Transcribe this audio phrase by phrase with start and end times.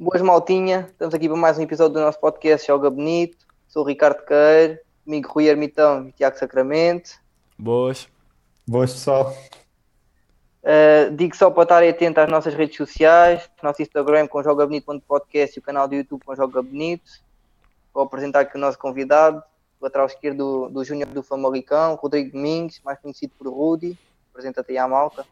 [0.00, 3.36] Boas maltinha, estamos aqui para mais um episódio do nosso podcast Joga Bonito.
[3.66, 7.18] Sou o Ricardo Queiro, comigo Rui Ermitão e Tiago Sacramento.
[7.58, 8.06] Boas.
[8.64, 9.36] Boas, pessoal.
[10.62, 15.58] Uh, digo só para estarem atentos às nossas redes sociais, nosso Instagram com Joga Bonito.podcast
[15.58, 17.10] e o canal do YouTube com Joga Bonito.
[17.92, 19.42] Vou apresentar aqui o nosso convidado,
[19.80, 23.98] o lateral esquerdo do, do Júnior do Famalicão, Rodrigo Domingos, mais conhecido por Rudy.
[24.30, 25.26] Apresenta-te aí à malta.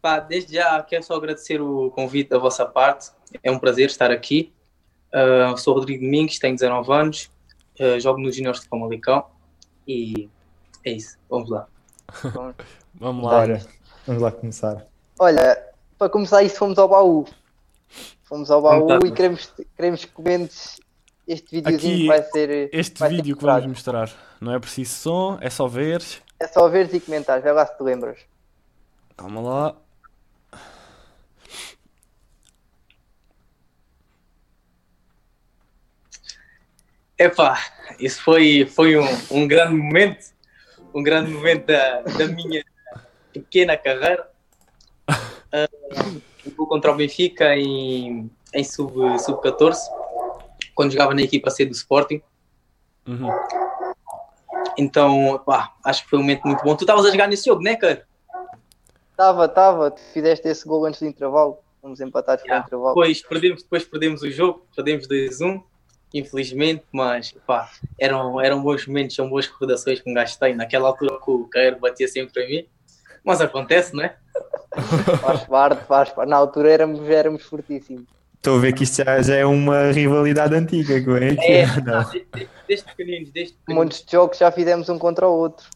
[0.00, 3.10] Pá, desde já quero só agradecer o convite da vossa parte.
[3.42, 4.52] É um prazer estar aqui.
[5.12, 7.30] Uh, sou Rodrigo Domingos, tenho 19 anos,
[7.80, 9.26] uh, jogo nos Juniors de Famalicão
[9.86, 10.28] e
[10.84, 11.18] é isso.
[11.28, 11.66] Vamos lá.
[12.94, 13.30] Vamos lá.
[13.30, 13.66] Bora.
[14.06, 14.86] Vamos lá começar.
[15.18, 17.26] Olha, para começar isto fomos ao baú.
[18.22, 19.06] Fomos ao baú Fantástico.
[19.06, 20.80] e queremos, queremos que comentes
[21.26, 22.70] este videozinho Aqui, que vai ser.
[22.72, 23.62] Este vai ser vídeo que mostrado.
[23.62, 26.22] vamos mostrar não é preciso som, é só veres.
[26.38, 28.18] É só veres e comentares, vê lá se te lembras.
[29.16, 29.76] Calma lá.
[37.20, 37.58] Epá,
[37.98, 40.24] isso foi, foi um, um grande momento,
[40.94, 42.64] um grande momento da, da minha
[43.32, 44.28] pequena carreira.
[45.52, 49.78] Uh, jogou contra o Benfica em, em sub- sub-14,
[50.76, 52.22] quando jogava na equipa C do Sporting.
[53.04, 53.28] Uhum.
[54.78, 56.76] Então, pá, acho que foi um momento muito bom.
[56.76, 58.06] Tu estavas a jogar nesse jogo, né, cara?
[59.10, 61.58] Estava, estava, tu fizeste esse gol antes do intervalo.
[61.82, 62.64] Fomos empatados Yeah.
[62.64, 62.94] intervalo.
[62.94, 65.60] Depois perdemos, depois perdemos o jogo, perdemos 2-1,
[66.12, 70.54] infelizmente, mas pá, eram, eram bons momentos, são boas recordações que um gajo tem.
[70.54, 72.66] Naquela altura que o Cairo batia sempre em mim,
[73.24, 74.16] mas acontece, não é?
[75.20, 76.28] Faz parte, faz parte.
[76.28, 78.04] Na altura éramos, éramos fortíssimos.
[78.36, 81.10] Estou a ver que isto já, já é uma rivalidade antiga, é que
[81.44, 82.10] É, não.
[82.66, 83.68] desde, pequeninos, desde pequeninos.
[83.68, 85.68] Muitos jogos já fizemos um contra o outro.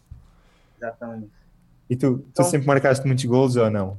[0.78, 1.30] Exatamente.
[1.90, 3.98] E tu, tu Então- sempre marcaste muitos golos ou não?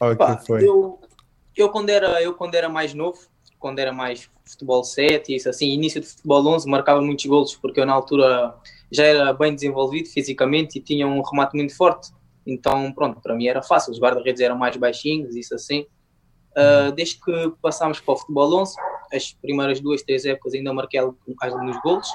[0.00, 0.66] Ou Pá, que foi?
[0.66, 0.98] eu,
[1.56, 3.18] eu, quando era, eu quando era mais novo,
[3.62, 7.54] quando era mais futebol 7 e isso assim, início de futebol 11, marcava muitos golos,
[7.56, 8.54] porque eu na altura
[8.90, 12.10] já era bem desenvolvido fisicamente e tinha um remate muito forte.
[12.46, 13.92] Então, pronto, para mim era fácil.
[13.92, 15.86] Os guarda-redes eram mais baixinhos, isso assim.
[16.56, 18.74] Ah, desde que passámos para o futebol 11,
[19.14, 22.08] as primeiras duas, três épocas ainda marquei alguns golos.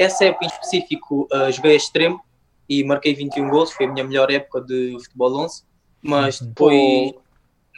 [0.00, 2.20] Essa época em específico ah, joguei a extremo
[2.68, 5.62] e marquei 21 golos, foi a minha melhor época de futebol 11.
[6.02, 6.46] Mas Uhum.
[6.48, 7.14] depois,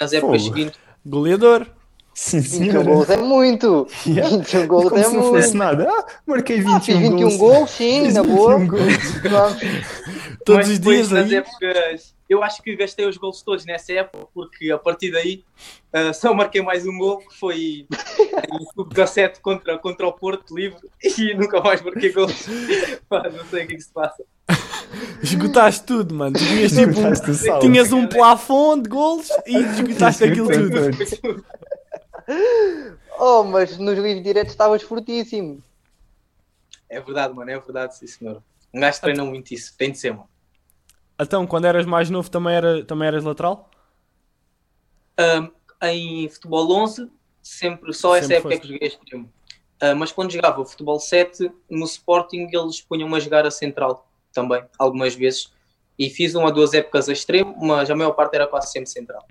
[0.01, 0.55] nas épocas Fogo.
[0.57, 1.67] seguintes, Goleador.
[2.21, 2.83] Sim, 21 senhora.
[2.85, 3.87] gols é muito!
[4.05, 4.37] Yeah.
[4.37, 5.57] 21 gols Como é se não fosse muito!
[5.59, 5.89] nada.
[5.89, 7.37] Ah, marquei 21, Ah, fiz 21 golos.
[7.37, 8.59] gols, sim, na boa.
[8.59, 9.13] 21 golos.
[9.31, 9.63] Vamos.
[10.45, 11.35] Todos os dias aí.
[11.37, 15.45] épocas, eu acho que gastei os gols todos nessa época, porque a partir daí
[15.93, 20.81] ah, só marquei mais um gol, que foi em sub-17 contra, contra o Porto Livre,
[21.19, 22.47] e nunca mais marquei gols.
[23.09, 24.25] Pá, não sei o que é que se passa.
[25.23, 26.37] Esgotaste tudo, mano.
[26.37, 30.81] Tinhas, tipo, tinhas um plafond de golos e esgotaste aquilo tudo.
[33.19, 35.63] Oh, mas nos livros diretos estavas fortíssimo.
[36.89, 38.43] É verdade, mano, é verdade, sim senhor.
[38.73, 40.29] Um gajo treina muito isso, tem de ser, mano.
[41.21, 43.71] Então, quando eras mais novo, também, era, também eras lateral?
[45.19, 45.51] Ahm,
[45.83, 47.11] em futebol 11,
[47.43, 48.69] sempre, só essa Sempre época é foste.
[48.69, 49.33] que joguei extremo.
[49.81, 54.63] Ah, mas quando jogava futebol 7, no Sporting eles punham-me a jogar a central também,
[54.79, 55.53] algumas vezes.
[55.99, 58.89] E fiz uma ou duas épocas a extremo, mas a maior parte era quase sempre
[58.89, 59.27] central.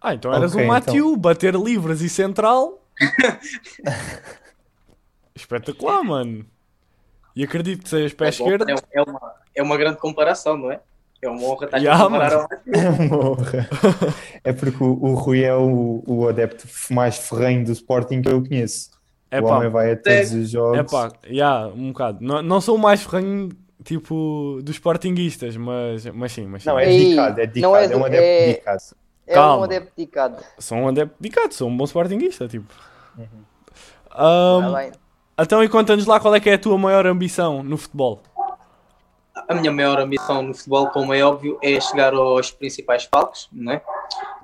[0.00, 2.82] Ah, então eras Ok, um Matiu, bater livres e central.
[5.34, 6.44] Espetacular, mano.
[7.34, 8.68] E acredito que sejas pé É, esquerdo.
[8.68, 9.20] é, é uma,
[9.54, 10.80] é uma grande comparação, não é?
[11.22, 12.76] É uma honra estar Yeah, a comparar ao Matheus.
[12.76, 13.68] É uma honra.
[14.42, 18.42] É porque o, o Rui é o, o adepto mais ferrenho do Sporting que eu
[18.42, 18.90] conheço.
[19.30, 20.78] É o pá, homem vai a todos os jogos.
[20.78, 22.18] é pá, yeah, um bocado.
[22.24, 23.50] Não, não sou o mais ferranho,
[23.84, 26.70] tipo, dos sportinguistas, mas, mas sim, mas sim.
[26.70, 28.80] Não, é dedicado, é dedicado, não é é, um adepto é- dedicado.
[29.26, 29.60] É Calma.
[29.60, 30.44] um adepto dedicado.
[30.58, 32.72] Sou um adepto dedicado, sou um bom sportinguista, tipo.
[33.16, 34.74] Uhum.
[34.74, 34.92] Bem.
[35.38, 38.22] então, e conta-nos lá qual é que é a tua maior ambição no futebol.
[39.48, 43.72] A minha maior ambição no futebol, como é óbvio, é chegar aos principais palcos, não
[43.72, 43.82] é?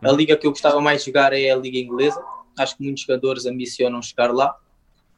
[0.03, 2.23] A liga que eu gostava mais de jogar é a liga inglesa.
[2.59, 4.57] Acho que muitos jogadores ambicionam chegar lá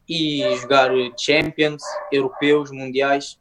[0.08, 3.38] e jogar Champions, europeus, mundiais.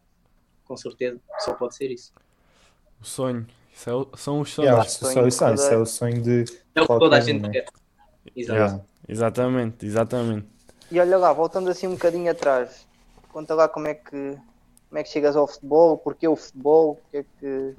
[0.65, 2.13] Com certeza, só pode ser isso.
[3.01, 3.47] O sonho.
[3.77, 4.69] Isso é o- são os sonhos.
[4.71, 6.99] Yeah, sonho só de isso, ah, isso toda- é o sonho de É o que
[6.99, 7.49] toda a gente né?
[7.51, 7.65] quer.
[8.35, 8.57] Exato.
[8.59, 8.83] Yeah.
[9.07, 10.47] Exatamente, exatamente.
[10.91, 12.87] E olha lá, voltando assim um bocadinho atrás,
[13.31, 14.09] conta lá como é que,
[14.89, 17.75] como é que chegas ao futebol, porquê o futebol, que é que.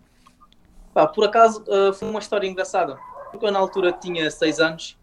[0.95, 2.97] Pá, por acaso ah, foi uma história engraçada.
[3.33, 4.97] Porque eu na altura tinha 6 anos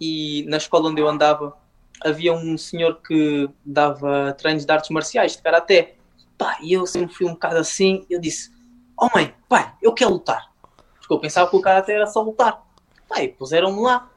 [0.00, 1.56] e na escola onde eu andava
[2.04, 5.94] havia um senhor que dava treinos de artes marciais, de karaté.
[6.36, 8.04] Pá, e eu sempre fui um bocado assim.
[8.10, 8.50] Eu disse:
[8.98, 10.52] Oh mãe, pai, eu quero lutar.
[10.98, 12.62] Porque eu pensava que o karaté era só lutar.
[13.16, 14.10] E puseram-me lá.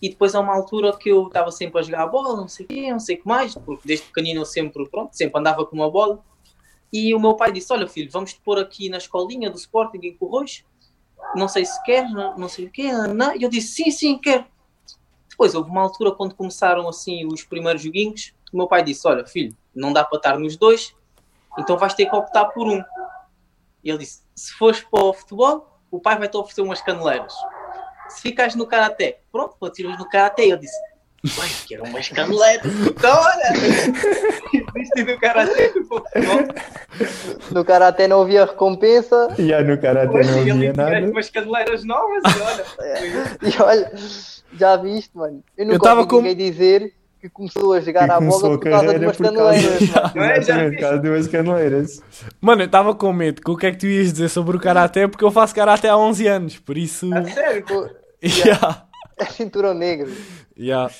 [0.00, 2.66] E depois há uma altura que eu estava sempre a jogar a bola, não sei
[2.66, 5.64] o quê, não sei o que mais, porque desde pequenino eu sempre, pronto, sempre andava
[5.64, 6.24] com uma bola.
[6.92, 10.00] E o meu pai disse: Olha, filho, vamos te pôr aqui na escolinha do Sporting
[10.02, 10.64] em Corroios.
[11.36, 12.92] Não sei se queres, não, não sei o quê.
[12.92, 13.34] Não.
[13.34, 14.44] E eu disse: Sim, sim, quero.
[15.30, 18.34] Depois houve uma altura quando começaram assim os primeiros joguinhos.
[18.52, 20.94] O meu pai disse: Olha, filho, não dá para estar nos dois,
[21.58, 22.82] então vais ter que optar por um.
[23.84, 27.32] E ele disse: Se fores para o futebol, o pai vai te oferecer umas caneleiras.
[28.08, 30.46] Se ficares no karaté, pronto, continuas no karaté.
[30.46, 30.76] E eu disse:
[31.36, 32.66] Pai, quero umas caneleiras.
[32.66, 33.52] Então, olha,
[34.74, 35.72] desisti do karaté.
[37.50, 39.28] No Karaté não havia recompensa.
[39.38, 41.06] E aí no Karate Hoje não ele havia nada.
[41.10, 42.64] umas caneleiras novas e olha.
[43.42, 43.92] E olha,
[44.54, 45.42] já viste, mano.
[45.56, 48.58] Eu nunca tava ouvi com- ninguém dizer que começou a jogar Que à bola a
[48.58, 49.82] por causa de umas caneleiras.
[50.16, 50.38] é?
[50.38, 52.02] Exatamente, por causa de duas caneleiras.
[52.40, 54.60] Mano, eu estava com medo com o que é que tu ias dizer sobre o
[54.60, 57.08] Karaté, porque eu faço Karaté há 11 anos, por isso...
[57.14, 57.64] A sério?
[57.64, 57.88] Pô,
[58.22, 58.86] Yeah.
[59.16, 60.10] É cinturão negro.
[60.58, 60.92] Yeah.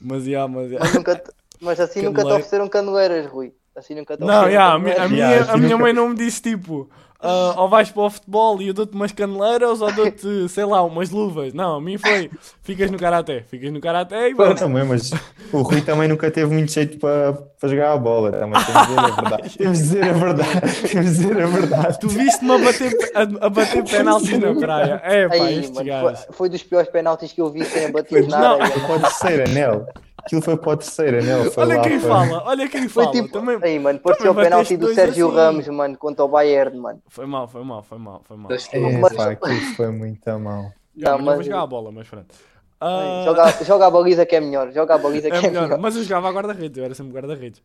[0.00, 0.84] Mas, yeah, mas, yeah.
[0.84, 3.52] Mas, nunca te- mas assim nunca te ofereceram caneleiras, Rui.
[3.76, 6.42] Assim nunca te Não, yeah, a, a minha, Yeah, a minha mãe não me disse
[6.42, 6.90] tipo,
[7.22, 10.82] ah, ou vais para o futebol e eu dou-te umas caneleiras ou dou-te, sei lá,
[10.82, 11.52] umas luvas.
[11.54, 12.30] Não, a mim foi,
[12.62, 14.58] ficas no karaté, ficas no karaté e vamos.
[14.60, 15.10] também, mas
[15.52, 18.32] o Rui também nunca teve muito jeito para, para jogar a bola.
[18.32, 19.50] Também temos de dizer a verdade.
[19.58, 20.88] Temos de dizer a verdade.
[20.88, 22.00] Temos de dizer a verdade.
[22.00, 25.00] Tu viste-me a bater, a, a bater penaltis na praia.
[25.04, 28.02] É pá, Aí, estes mano, foi, foi dos piores penaltis que eu vi serem Foi,
[28.02, 28.66] batidos na Não.
[28.66, 29.86] foi para o terceiro anel.
[30.24, 31.50] Aquilo foi para o terceiro anel.
[31.50, 33.16] Foi Olha lá quem para- fala, olha quem Foi fala.
[33.16, 33.58] tipo, Também...
[33.60, 35.36] aí, mano, parecia o penalti do Sérgio assim.
[35.36, 37.00] Ramos, mano, contra o Bayern, mano.
[37.12, 38.50] Foi mal, foi mal, foi mal, foi mal.
[38.50, 40.72] É, pá, aquilo foi muito a mal.
[40.96, 42.34] Yeah, Não, mas vou jogar a bola, mas pronto.
[42.80, 44.72] Ah, Joga, joga a baliza que é melhor.
[44.72, 45.78] Joga a baliza que é é, melhor, melhor.
[45.78, 47.62] mas eu jogava a guarda-redes, eu era sempre guarda-redes.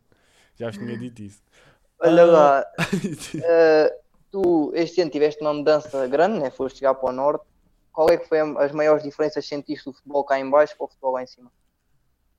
[0.54, 1.40] Já vos tinha dito isso.
[1.98, 2.26] Olha Ah.
[2.26, 2.66] lá,
[3.42, 3.96] eh,
[4.30, 6.50] tu este ano tiveste uma mudança grande, né?
[6.50, 7.46] Foste jogar para o Norte.
[7.90, 10.84] Qual é que foi as maiores diferenças que sentiste do futebol cá em baixo para
[10.84, 11.50] o futebol lá em cima?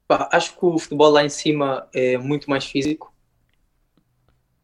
[0.07, 3.11] Pá, acho que o futebol lá em cima é muito mais físico.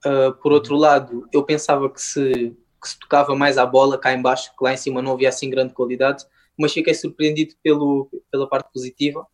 [0.06, 4.13] Uh, por outro lado, eu pensava que se, que se tocava mais à bola cá
[4.13, 6.25] em baixo, que lá em cima não havia assim grande qualidade,
[6.57, 9.25] mas fiquei surpreendido pelo, pela parte positiva,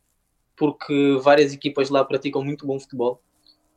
[0.56, 3.22] porque várias equipas lá praticam muito bom futebol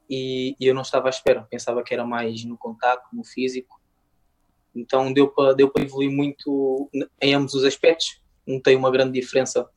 [0.08, 1.42] e, e eu não estava à espera.
[1.50, 3.80] Pensava que era mais no contacto, no físico.
[4.74, 8.20] Então deu para deu evoluir muito em ambos os aspectos.
[8.46, 9.68] Notei uma grande diferença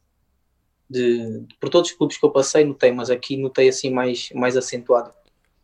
[0.90, 4.58] de, por todos os clubes que eu passei, notei, mas aqui notei assim mais, mais
[4.58, 5.14] acentuado.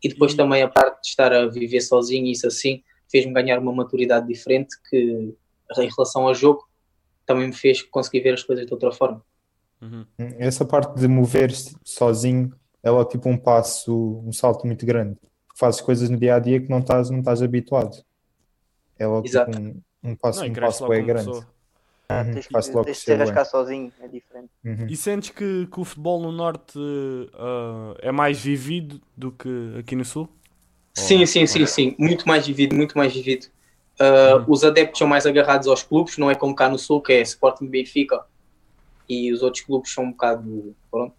[0.04, 3.58] E depois E- também a parte de estar a viver sozinho, isso assim, fez-me ganhar
[3.58, 4.98] uma maturidade diferente que,
[5.78, 6.68] em relação ao jogo,
[7.24, 9.24] também me fez conseguir ver as coisas de outra forma.
[9.80, 10.04] Uhum.
[10.38, 12.52] Essa parte de mover-se sozinho
[12.82, 15.16] é logo tipo um passo, um salto muito grande.
[15.56, 17.96] Fazes coisas no dia a dia que não estás, não estás habituado.
[18.98, 19.58] É logo tipo Exato.
[19.58, 21.26] um, um passo, Não, um passo bem grande.
[21.30, 21.53] pessoa.
[22.10, 23.22] Uhum, Tens, faz logo tens de se crescer bem.
[23.32, 24.50] arrascar sozinho, é diferente.
[24.64, 24.86] Uhum.
[24.88, 26.78] E sentes que, que o futebol no Norte
[27.34, 29.48] ah, é mais vivido do que
[29.78, 30.28] aqui no Sul?
[30.92, 31.94] Sim, sim, sim, sim.
[31.98, 33.46] Muito mais vivido, muito mais vivido.
[33.98, 34.44] Uh, Uhum.
[34.48, 37.20] Os adeptos são mais agarrados aos clubes, não é como cá no Sul, que é
[37.22, 38.24] Sporting Benfica
[39.08, 40.74] e os outros clubes são um bocado.
[40.90, 41.14] Pronto.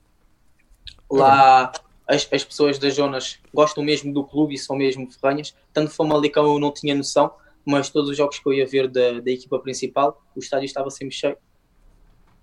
[1.09, 1.71] Lá
[2.07, 5.55] as, as pessoas das zonas gostam mesmo do clube e são mesmo ferranhas.
[5.73, 7.31] Tanto Famalicão eu não tinha noção,
[7.65, 10.89] mas todos os jogos que eu ia ver da, da equipa principal, o estádio estava
[10.89, 11.37] sempre cheio.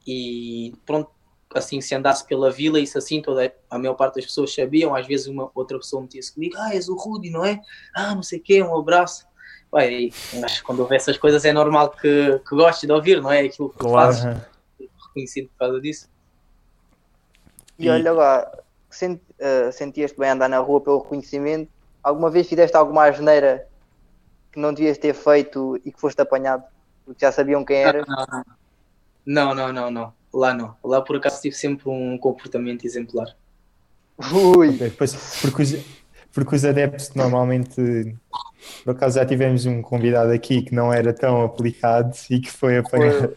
[0.07, 1.11] E pronto,
[1.55, 5.07] assim, se andasse pela vila, isso assim, toda a maior parte das pessoas sabiam, às
[5.07, 7.61] vezes uma outra pessoa metia-se comigo, ah, és o Rudy, não é?
[7.95, 9.25] Ah, não sei o quê, um abraço.
[9.73, 10.15] Ué, e
[10.45, 13.41] acho que quando houve essas coisas é normal que, que gostes de ouvir, não é?
[13.41, 14.13] Aquilo que Claro.
[14.13, 14.25] fazes,
[15.09, 16.09] reconhecido por causa disso.
[17.79, 18.51] E, E- olha lá,
[18.91, 21.71] sent, eh, sentias-te bem andar na rua pelo reconhecimento?
[22.03, 23.67] Alguma vez fizeste alguma asneira
[24.53, 26.63] que não devias ter feito e que foste apanhado?
[27.05, 28.07] Porque já sabiam quem eras?
[29.27, 30.13] Não, não, não, não.
[30.33, 30.77] Lá não.
[30.85, 33.27] Lá por acaso tive sempre um comportamento exemplar.
[34.33, 35.77] Ui, pois, porque, os,
[36.33, 38.15] porque os adeptos normalmente,
[38.85, 42.79] por acaso já tivemos um convidado aqui que não era tão aplicado e que foi
[42.79, 43.37] apanhado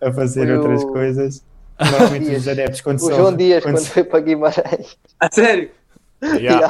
[0.00, 1.44] a fazer foi outras o- coisas.
[1.80, 2.42] Normalmente Dias.
[2.42, 4.98] os adeptos quando o são, João Dias, quando quando foi para Guimarães.
[5.20, 5.70] A sério?
[6.22, 6.68] Yeah.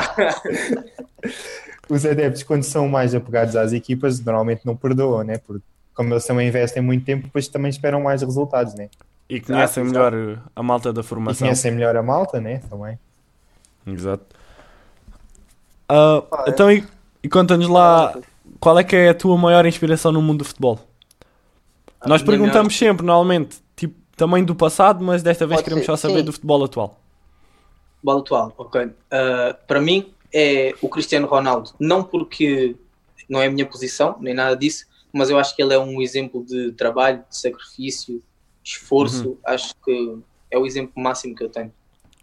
[1.89, 5.39] Os adeptos quando são mais apegados às equipas normalmente não perdoam, né?
[5.39, 5.65] Porque
[5.95, 8.89] como eles também investem muito tempo, depois também esperam mais resultados, né?
[9.29, 11.47] E conhecem Exato, melhor uh, a malta da E formação.
[11.47, 12.63] conhecem melhor a malta, né?
[12.71, 12.99] Também.
[13.87, 14.25] Exato.
[15.89, 16.51] Ah, Ah, é?
[16.51, 16.85] então, e,
[17.23, 18.15] e conta-nos lá
[18.61, 20.79] qual é que é a tua maior inspiração no mundo do futebol?
[22.01, 25.93] A Nós perguntamos sempre, normalmente, tipo, também do passado, mas desta vez Pode queremos ser,
[25.93, 26.25] só saber sim.
[26.25, 26.99] do futebol atual.
[28.03, 28.85] Bola atual, ok.
[28.85, 28.93] Uh,
[29.67, 31.71] para mim é o Cristiano Ronaldo.
[31.79, 32.77] Não porque
[33.29, 36.01] não é a minha posição, nem nada disso, mas eu acho que ele é um
[36.03, 38.23] exemplo de trabalho, de sacrifício,
[38.65, 39.39] esforço, Uhum.
[39.47, 40.19] acho que
[40.51, 41.73] é o exemplo máximo que eu tenho.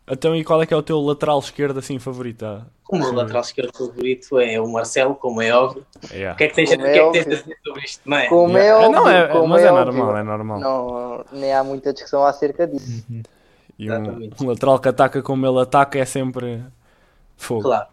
[0.07, 2.45] Então, e qual é que é o teu lateral esquerdo assim favorito?
[2.45, 3.15] Ah, O meu Sim.
[3.15, 5.83] lateral esquerdo favorito é o Marcelo, como é óbvio.
[6.12, 6.33] yeah.
[6.33, 7.21] O que é que tens, Como é é que tens óbvio.
[7.21, 8.01] a dizer sobre isto?
[8.07, 8.27] Não é?
[8.27, 8.85] Como é Yeah.
[8.88, 9.85] óbvio, não, é, como mas é é, óbvio.
[9.93, 10.59] normal, é normal.
[10.59, 13.03] Não, nem há muita discussão acerca disso.
[13.79, 16.63] E um, um lateral que ataca como ele ataca é sempre
[17.35, 17.63] fogo.
[17.63, 17.88] Claro.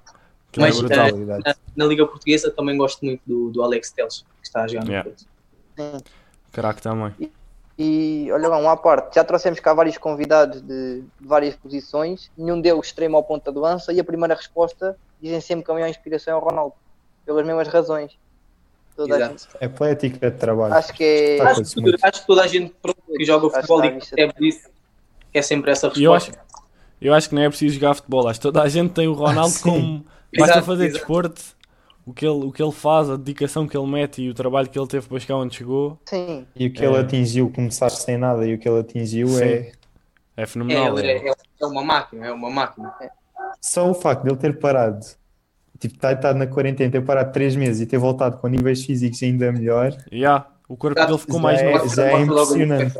[0.52, 1.06] Aquilo é Mas, brutal.
[1.08, 4.68] eh, na, na Liga Portuguesa também gosto muito do, do Alex Teles, que está a
[4.68, 5.10] jogar no Yeah.
[5.10, 6.04] Porto.
[6.52, 7.30] Caraca, também.
[7.78, 12.30] E olha lá, uma à parte, já trouxemos cá vários convidados de, de várias posições,
[12.36, 15.74] nenhum deles extremo ao ponta de lança, e a primeira resposta dizem sempre que a
[15.74, 16.74] maior inspiração é o Ronaldo,
[17.24, 18.12] pelas mesmas razões.
[18.94, 19.32] Toda a Exato.
[19.32, 20.74] gente- É poética de trabalho.
[20.74, 21.40] acho que é.
[21.40, 22.74] Acho que, acho que toda a gente
[23.16, 24.68] que joga Acho futebol que e que percebe disso
[25.32, 26.51] é sempre essa E eu acho, resposta.
[27.06, 28.28] Eu acho que não é preciso jogar futebol.
[28.28, 29.62] Acho que toda a gente tem o Ronaldo Sim.
[29.62, 30.04] como.
[30.38, 30.98] Basta Exato, fazer exato.
[30.98, 31.42] desporto,
[32.06, 34.68] o que, ele, o que ele faz, a dedicação que ele mete e o trabalho
[34.68, 36.88] que ele teve para chegar onde chegou Sim, E o que É.
[36.88, 39.42] ele atingiu, começar sem nada, e o que ele atingiu Sim.
[39.44, 39.72] é.
[40.36, 40.98] é É, fenomenal.
[40.98, 41.28] é.
[41.28, 42.92] é, é uma máquina, é uma máquina.
[43.60, 45.04] Só o facto de ele ter parado,
[45.78, 49.22] tipo, estar estado na quarentena, ter parado 3 meses e ter voltado com níveis físicos
[49.22, 51.94] ainda melhor, Yeah, o corpo dele ficou já mais é- novo.
[51.94, 52.98] já é impressionante.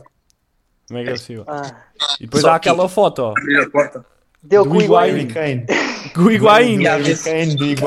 [0.89, 1.45] Como é que é possível?
[1.47, 1.75] ah,
[2.21, 4.05] E depois Só há que- aquela foto, ó, Abrir a porta.
[4.43, 5.29] deu Do com o Higuaín.
[6.15, 6.81] Do Higuaín.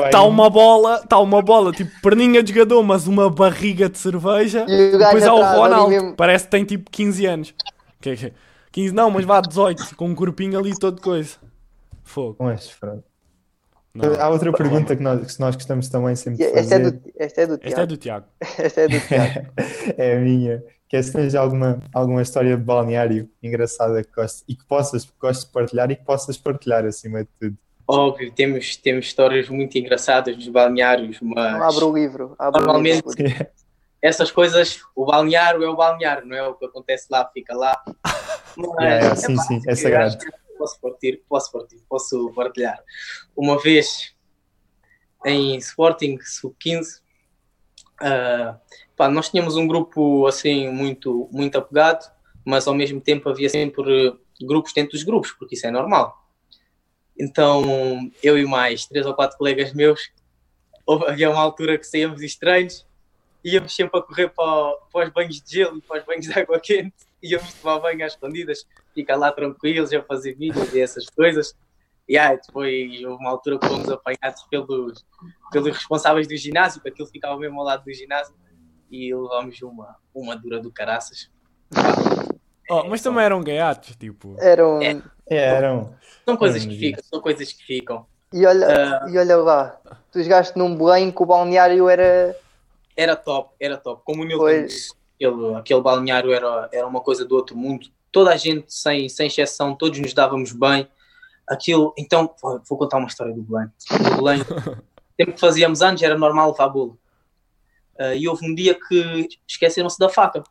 [0.06, 4.64] Está uma bola, está uma bola, tipo perninha de jogador, mas uma barriga de cerveja.
[4.68, 7.54] E o depois gajo há o ali Ronaldo, parece que tem tipo 15 anos.
[8.00, 8.32] Que é que-
[8.72, 11.36] 15 não, mas vá 18, com um corpinho ali todo coisa.
[12.04, 12.36] Fogo.
[12.40, 13.04] Mas, pronto.
[13.94, 14.14] Não.
[14.20, 16.90] Há outra pergunta que nós, que nós gostamos também sempre de Esta é fazer.
[16.90, 17.86] do, esta é do Este é Tiago.
[17.86, 18.26] do Tiago.
[18.58, 19.46] Esta é do Tiago.
[19.96, 20.62] é a minha.
[20.88, 25.04] Que é se tens alguma, alguma história de balneário engraçada que gostes e que possas,
[25.04, 27.56] que gostes de partilhar e que possas partilhar acima de tudo.
[27.88, 32.34] Óbvio, temos, temos histórias muito engraçadas dos balneários, mas Abre o livro.
[32.38, 33.46] Abre Normalmente- o livro.
[34.02, 37.80] essas coisas, o balneário é o balneário, não é o que acontece lá, fica lá.
[38.56, 40.16] Mas, Yeah, yeah, sim, sim, é sagrado.
[40.58, 42.78] Posso partir, posso partir, posso partilhar.
[43.36, 44.14] Uma vez
[45.24, 47.00] em Sporting Sub-15,
[48.00, 48.56] ah,
[48.96, 52.10] pá, nós tínhamos um grupo assim muito, muito apegado,
[52.44, 56.24] mas ao mesmo tempo havia sempre grupos dentro dos grupos, porque isso é normal.
[57.18, 60.10] Então, eu e mais três ou quatro colegas meus,
[61.06, 62.86] havia uma altura que saíamos estranhos,
[63.44, 66.38] íamos sempre a correr para, para os banhos de gelo e para os banhos de
[66.38, 71.06] água quente, íamos tomar banho às escondidas, ficar lá tranquilos, a fazer vídeos e essas
[71.06, 71.54] coisas.
[72.08, 75.04] E aí, depois houve uma altura que fomos apanhados pelos,
[75.50, 78.34] pelos responsáveis do ginásio, porque aquilo ficava mesmo ao lado do ginásio,
[78.90, 81.30] e levámos uma, uma dura do caraças.
[82.68, 84.34] Oh, mas também eram gaiatos, tipo.
[84.38, 84.82] Era um...
[84.82, 85.00] É.
[85.28, 85.94] É, eram.
[86.24, 88.06] São coisas que ficam, são coisas que ficam.
[88.32, 88.66] E olha,
[89.04, 89.10] Ah.
[89.10, 92.36] e olha lá, tu jogaste num Belém que o balneário era.
[92.96, 94.02] Era top, era top.
[94.04, 94.72] Como o Nilton Pois.
[94.72, 97.88] disse, aquele, aquele balneário era, era uma coisa do outro mundo.
[98.10, 100.88] Toda a gente, sem, sem exceção, todos nos dávamos bem.
[101.48, 103.68] Aquilo, então, vou vou contar uma história do Belém.
[103.90, 104.38] No Belém,
[105.16, 106.98] sempre que fazíamos anos, era normal levar bolo.
[107.98, 110.42] Ah, e houve um dia que esqueceram-se da faca.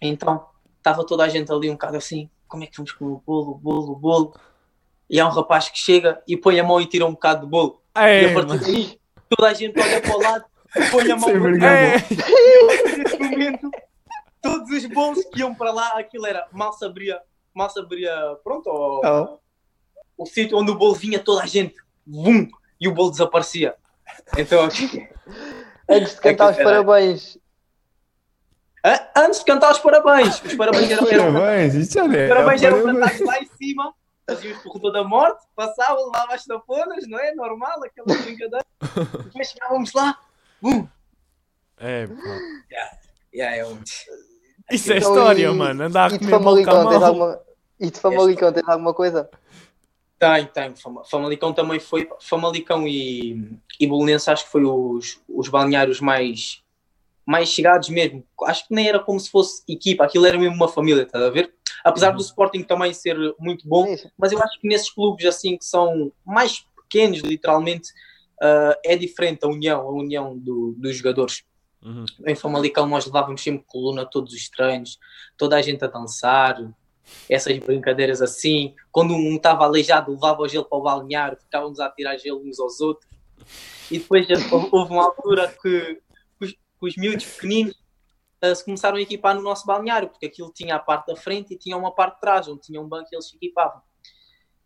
[0.00, 0.46] Então,
[0.78, 3.50] estava toda a gente ali um bocado assim, como é que vamos comer o bolo,
[3.52, 4.34] o bolo, o bolo?
[5.08, 7.50] E há um rapaz que chega e põe a mão e tira um bocado de
[7.50, 7.82] bolo.
[7.96, 10.44] E Ei, a partir daí, toda a gente olha para o lado,
[10.90, 11.92] põe a mão Sem vergonha.
[12.96, 13.70] nesse momento,
[14.40, 17.20] todos os bolos que iam para lá, aquilo era mal se abria,
[17.52, 18.12] mal se abria,
[18.44, 19.38] pronto, o, Oh.
[20.22, 21.74] o sítio onde o bolo vinha, toda a gente,
[22.06, 22.48] vum,
[22.80, 23.74] e o bolo desaparecia.
[24.38, 24.68] Então,
[25.90, 27.38] Antes de cantar os parabéns.
[28.82, 32.28] Ah, antes de cantar os parabéns, os parabéns eram, eram, Parabéns, isto já os é.
[32.28, 33.10] parabéns eram parabéns.
[33.10, 33.94] cantados lá em cima,
[34.26, 37.34] faziam o corredor da morte, passavam, levavam as taponas, não é?
[37.34, 38.64] Normal, aquela brincadeira.
[39.24, 40.16] Depois chegávamos lá,
[40.62, 40.88] vum,
[41.78, 42.08] É,
[43.34, 43.78] yeah, é um...
[44.70, 45.82] Isso é Então, história, e- mano.
[45.84, 47.40] Andar a E comer alguma.
[47.80, 49.28] E de Famalicão tens alguma coisa?
[50.20, 50.76] Tem, tem.
[50.76, 52.06] Fama- Famalicão também foi.
[52.20, 56.62] Famalicão e, e Bolonense acho que foi os, os balneários mais,
[57.24, 58.22] mais chegados mesmo.
[58.44, 61.30] Acho que nem era como se fosse equipa, aquilo era mesmo uma família, estás a
[61.30, 61.54] ver?
[61.82, 63.86] Apesar do Sporting também ser muito bom,
[64.18, 67.88] mas eu acho que nesses clubes assim que são mais pequenos, literalmente,
[68.42, 71.42] ah, é diferente a união, a união do- dos jogadores.
[71.82, 72.04] Uhum.
[72.26, 74.98] Em Famalicão nós levávamos sempre coluna todos os treinos,
[75.38, 76.60] toda a gente a dançar,
[77.28, 78.74] essas brincadeiras assim.
[78.90, 82.58] Quando um estava aleijado, levava o gelo para o balneário, ficávamos a tirar gelo uns
[82.58, 83.08] aos outros.
[83.90, 86.00] E depois houve- uma altura que
[86.40, 87.74] os, os miúdos pequeninos
[88.42, 91.54] ah, se começaram a equipar no nosso balneário, porque aquilo tinha a parte da frente
[91.54, 93.80] e tinha uma parte de trás, onde tinha um banco e eles se equipavam.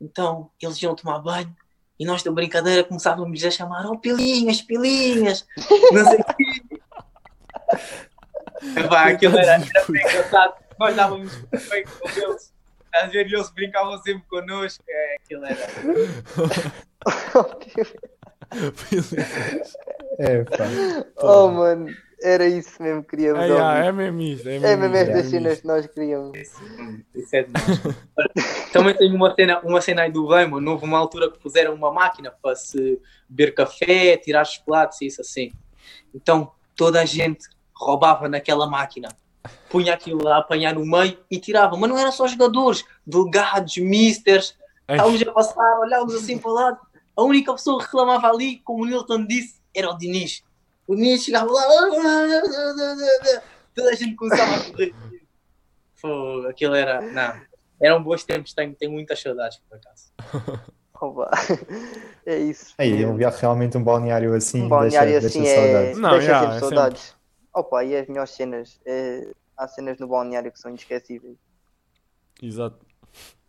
[0.00, 1.54] Então eles iam tomar banho
[1.98, 5.46] e nós da brincadeira começávamos a chamar oh pilinhas, pilinhas,
[5.92, 6.80] não sei o quê.
[8.80, 10.54] Epá, aquilo era, era bem engraçado.
[10.78, 11.34] Nós dávamos
[11.70, 12.52] bem com eles.
[12.94, 14.84] Às vezes eles brincavam sempre connosco.
[14.88, 15.68] É, aquilo era.
[20.18, 20.64] É, pá.
[21.16, 24.48] oh, mano, era isso mesmo que queríamos É, yeah, é mesmo isto.
[24.48, 26.38] É É mesmo, mesmo isto, estas é cenas que nós queríamos.
[27.14, 27.80] Isso é demais.
[28.72, 30.70] Também tenho uma cena, uma cena aí do bem, mano.
[30.70, 35.20] Houve uma altura que puseram uma máquina para se beber café, tirar chocolates e isso
[35.20, 35.52] assim.
[36.14, 39.08] Então toda a gente roubava naquela máquina.
[39.68, 41.76] Punha aquilo lá a apanhar no meio e tirava.
[41.76, 44.56] Mas não eram só jogadores, delegados, misters.
[44.88, 46.78] Estávamos a passar, olhávamos assim para o lado.
[47.16, 50.42] A única pessoa que reclamava ali, como o Nilton disse, era o Diniz.
[50.86, 51.62] O Diniz chegava lá,
[53.74, 54.94] toda a gente começava a correr.
[56.00, 57.00] Pô, aquilo era.
[57.00, 57.40] Não,
[57.80, 60.12] eram bons tempos, tenho, tenho muitas saudades por acaso.
[62.24, 62.72] É isso.
[62.78, 65.64] Aí, eu vi realmente um balneário assim, um balneário deixa, assim deixa é.
[65.64, 65.98] saudades.
[65.98, 67.16] Não, deixa é saudades.
[67.54, 68.80] Opa, e as melhores cenas.
[68.84, 71.36] é, há cenas no balneário que são inesquecíveis.
[72.42, 72.84] Exato.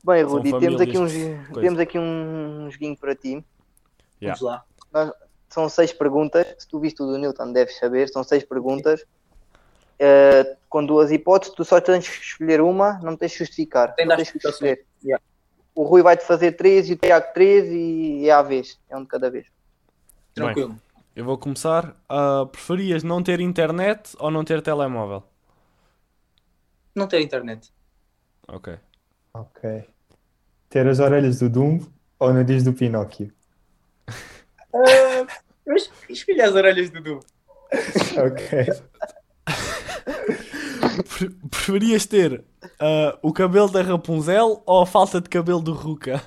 [0.04, 1.62] Bem, São Rudi, temos aqui, uns, que- coisa.
[1.62, 3.44] temos aqui um joguinho para ti.
[4.22, 4.40] Yeah.
[4.40, 5.14] Vamos lá.
[5.50, 6.46] São seis perguntas.
[6.60, 8.08] Se tu viste o do Newton, deves saber.
[8.10, 9.04] São seis perguntas.
[9.98, 13.96] eh, com duas hipóteses, tu só tens que escolher uma, não tens de justificar.
[13.96, 14.86] Tem tens que escolher.
[15.02, 15.24] Yeah.
[15.74, 18.78] O Rui vai-te fazer três e o Tiago três e é à vez.
[18.90, 19.48] É um de cada vez.
[20.34, 20.78] Tranquilo.
[21.15, 21.95] Eu vou começar.
[22.10, 25.24] Ah, preferias não ter internet ou não ter telemóvel?
[26.95, 27.72] Não ter internet.
[28.48, 28.77] Ok.
[29.34, 29.86] Ok.
[30.69, 33.34] Ter as orelhas do Dumbo ou o nariz do Pinóquio?
[34.74, 35.25] Ah,
[35.65, 37.19] eu es- escolhi as orelhas do Du.
[38.17, 38.65] Ok.
[41.17, 42.43] Pre- Preferias ter
[42.79, 46.22] ah, o cabelo da Rapunzel ou a falta de cabelo do Ruka?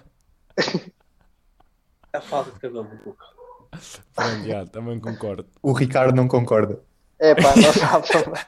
[2.12, 3.16] A falta de cabelo do Du.
[4.14, 5.46] Pronto, já, também concordo.
[5.62, 6.80] O Ricardo não concorda.
[7.18, 8.30] É pá, não dava.
[8.30, 8.46] mano.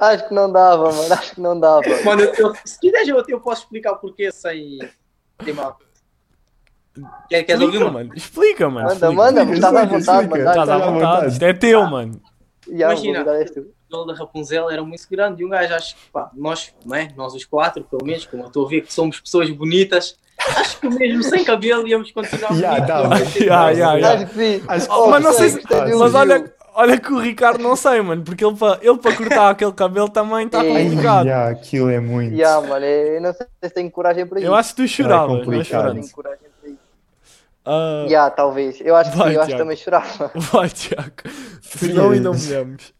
[0.00, 1.12] Acho que não dava, mano.
[1.14, 1.82] Acho que não dava.
[2.04, 4.78] Mano, eu- eu- se quiseres, eu, eu posso explicar o porquê sem.
[5.54, 5.78] Mal.
[7.28, 7.92] Quer, queres ouvir, Explica, mano?
[8.08, 8.16] mano.
[8.16, 8.88] Explica, mano.
[8.88, 9.12] Manda, explica.
[9.14, 10.28] manda, Explica, estás à vontade, explica.
[10.44, 10.50] mano.
[10.50, 10.92] Estás à vontade.
[11.00, 11.32] vontade.
[11.32, 12.20] Isto é teu, mano.
[12.68, 13.20] Já, o Imagina.
[13.20, 13.24] O
[13.90, 17.12] cabelo da Rapunzel era muito grande e um gajo, acho que, pá, nós, não é?
[17.16, 20.16] nós os quatro, pelo menos, como eu estou a ver que somos pessoas bonitas,
[20.58, 22.52] acho que mesmo sem cabelo íamos continuar
[22.86, 23.14] dava.
[23.14, 23.48] Acho que-
[24.90, 28.00] Oh, mas não sei se- gostei de Mas olha, olha que o Ricardo não sei,
[28.02, 28.22] mano.
[28.22, 30.60] Porque ele para ele para cortar aquele cabelo também está.
[30.60, 31.26] Ai, complicado.
[31.26, 32.36] já, aquilo é muito.
[32.36, 34.46] Já, mano, eu não sei se tenho coragem para isso.
[34.48, 35.92] Eu acho que tu choravas, mas complicado.
[35.94, 36.78] Tenho coragem para isso.
[37.64, 38.80] Ah, Já, talvez.
[38.80, 40.30] Eu acho que Vai, sim, eu acho que também chorava.
[40.52, 41.12] Vai, Tiago.
[41.62, 42.94] Senão ainda molhamos.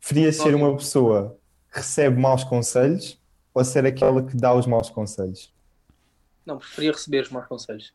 [0.00, 1.36] Preferias ser uma pessoa
[1.70, 3.18] que recebe maus conselhos
[3.52, 5.52] ou ser aquela que dá os maus conselhos?
[6.48, 7.92] Não, preferia receber os maus conselhos.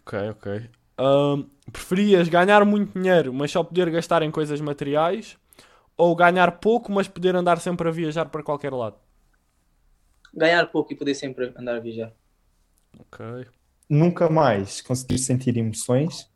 [0.00, 0.70] Ok, ok.
[0.96, 5.36] Ahm, preferias ganhar muito dinheiro, mas só poder gastar em coisas materiais?
[5.96, 8.96] Ou ganhar pouco, mas poder andar sempre a viajar para qualquer lado?
[10.32, 12.12] Ganhar pouco e poder sempre andar a viajar.
[13.00, 13.48] Ok.
[13.88, 16.30] Nunca mais conseguir sentir emoções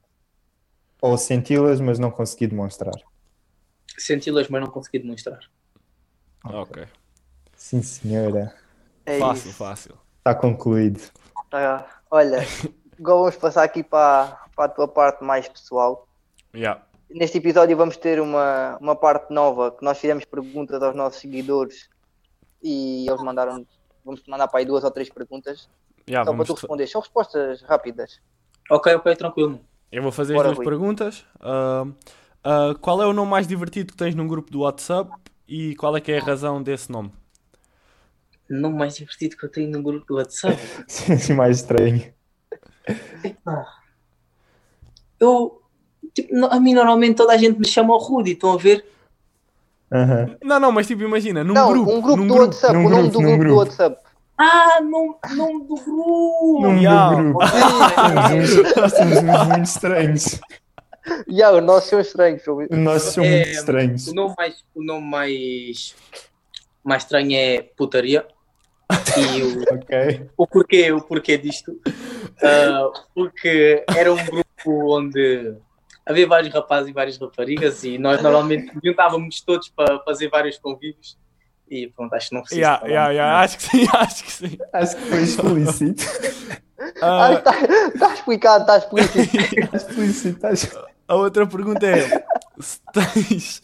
[1.01, 2.95] ou senti-las, mas não conseguir demonstrar?
[3.97, 5.49] Senti-las, mas não consegui demonstrar.
[6.45, 6.89] Ok.
[7.55, 8.53] Sim, senhora.
[9.07, 9.59] É Fácil, isso.
[9.59, 10.08] fácil.
[10.29, 11.01] Está concluído.
[11.51, 12.41] Ah, olha,
[13.01, 16.07] agora vamos passar aqui para, para a tua parte mais pessoal.
[16.55, 16.83] Yeah.
[17.09, 21.89] Neste episódio vamos ter uma, uma parte nova que nós fizemos perguntas aos nossos seguidores
[22.63, 23.67] e eles mandaram
[24.05, 25.67] vamos mandar para aí duas ou três perguntas
[26.07, 26.87] Yeah, só para vamos tu responder.
[26.87, 28.21] São respostas rápidas.
[28.71, 29.59] Ok, ok, tranquilo.
[29.91, 30.67] Eu vou fazer Bora, as duas Rui.
[30.67, 31.25] perguntas.
[31.41, 31.95] Ahm,
[32.45, 35.11] ah, qual é o nome mais divertido que tens num grupo do WhatsApp
[35.49, 37.13] e qual é que é a razão desse nome?
[38.51, 40.59] O nome mais divertido que eu tenho no grupo do WhatsApp.
[40.89, 42.13] Assim mais estranho.
[45.21, 45.63] Eu.
[46.15, 48.85] Tipo, a mim normalmente toda a gente me chama o Rudy, estão a ver?
[49.93, 50.37] Aham.
[50.43, 51.91] Não, não, mas tipo, imagina, num não, grupo.
[51.93, 52.47] um grupo num do grupo.
[52.53, 53.57] WhatsApp, num o nome grupo, do num grupo do.
[53.59, 54.09] WhatsApp.
[54.41, 56.61] Ah, nome, nome do grupo!
[56.63, 57.11] Nome Yeah.
[57.11, 57.41] do grupo.
[58.29, 60.41] Somos uns- Nós somos uns muito estranhos.
[61.29, 62.43] Já, os nossos são estranhos.
[62.71, 64.07] Nós somos É, muito estranhos.
[64.09, 65.95] O nome mais, o nome mais,
[66.85, 68.27] mais estranho é putaria.
[69.17, 70.31] E o, Ok.
[70.37, 71.79] o porquê, o porquê disto?
[72.43, 75.55] Ah, porque era um grupo onde
[76.07, 81.19] havia vários rapazes e várias raparigas e nós normalmente juntávamos todos para fazer vários convívios
[81.71, 82.61] e pronto, acho que não preciso.
[82.63, 84.59] Yeah, yeah, yeah, acho que sim, acho que sim.
[84.73, 86.05] Acho que foi explícito.
[87.03, 87.53] Ah, Ah, está
[87.99, 89.77] tá explicado, está explícito.
[89.77, 90.47] explícito.
[90.47, 92.25] acho- a outra pergunta é:
[92.61, 93.63] se tens,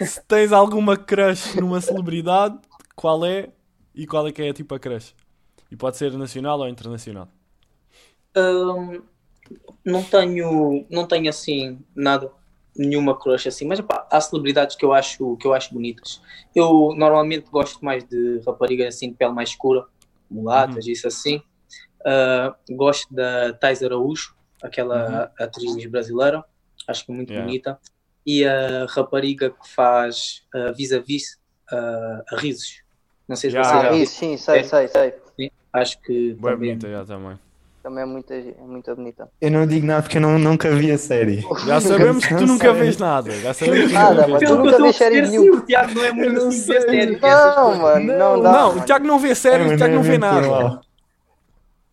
[0.00, 2.58] se tens alguma crush numa celebridade,
[2.96, 3.50] qual é
[3.94, 5.14] e qual é que é tipo a crush?
[5.70, 7.28] E pode ser nacional ou internacional.
[8.36, 9.02] Hum,
[9.84, 12.32] não tenho, não tenho assim nada.
[12.76, 16.22] nenhuma crush assim, mas pá, há celebridades que eu acho que eu acho bonitas.
[16.54, 19.86] Eu normalmente gosto mais de raparigas assim de pele mais escura,
[20.30, 21.42] mulatas, isso assim.
[22.02, 26.44] Uh, gosto da Thais Araújo, aquela atriz brasileira,
[26.88, 27.42] acho que é muito Yeah.
[27.42, 27.80] bonita.
[28.26, 31.40] E a rapariga que faz uh, vis-a-vis
[31.72, 32.83] uh, a risos.
[33.28, 34.62] Não sei se Yeah, você Ah, já isso, sim, sei, É.
[34.64, 35.14] sei, sei.
[35.72, 37.38] Acho que Boa também- bonita já também.
[37.82, 39.28] Também é muito, é muito bonita.
[39.40, 41.44] Eu não digo nada porque eu não, nunca vi a série.
[41.66, 43.30] Já sabemos que tu nunca vês nada.
[43.32, 45.58] Já sabemos que tu Nada, nunca mas vês tu nunca vês série sim, nenhuma.
[45.58, 47.20] o Tiago não é muito não assim séries.
[47.20, 48.52] Não, mano, não, dá.
[48.52, 48.80] Não, mano.
[48.80, 50.80] o Tiago não vê séries, o Tiago não vê nada.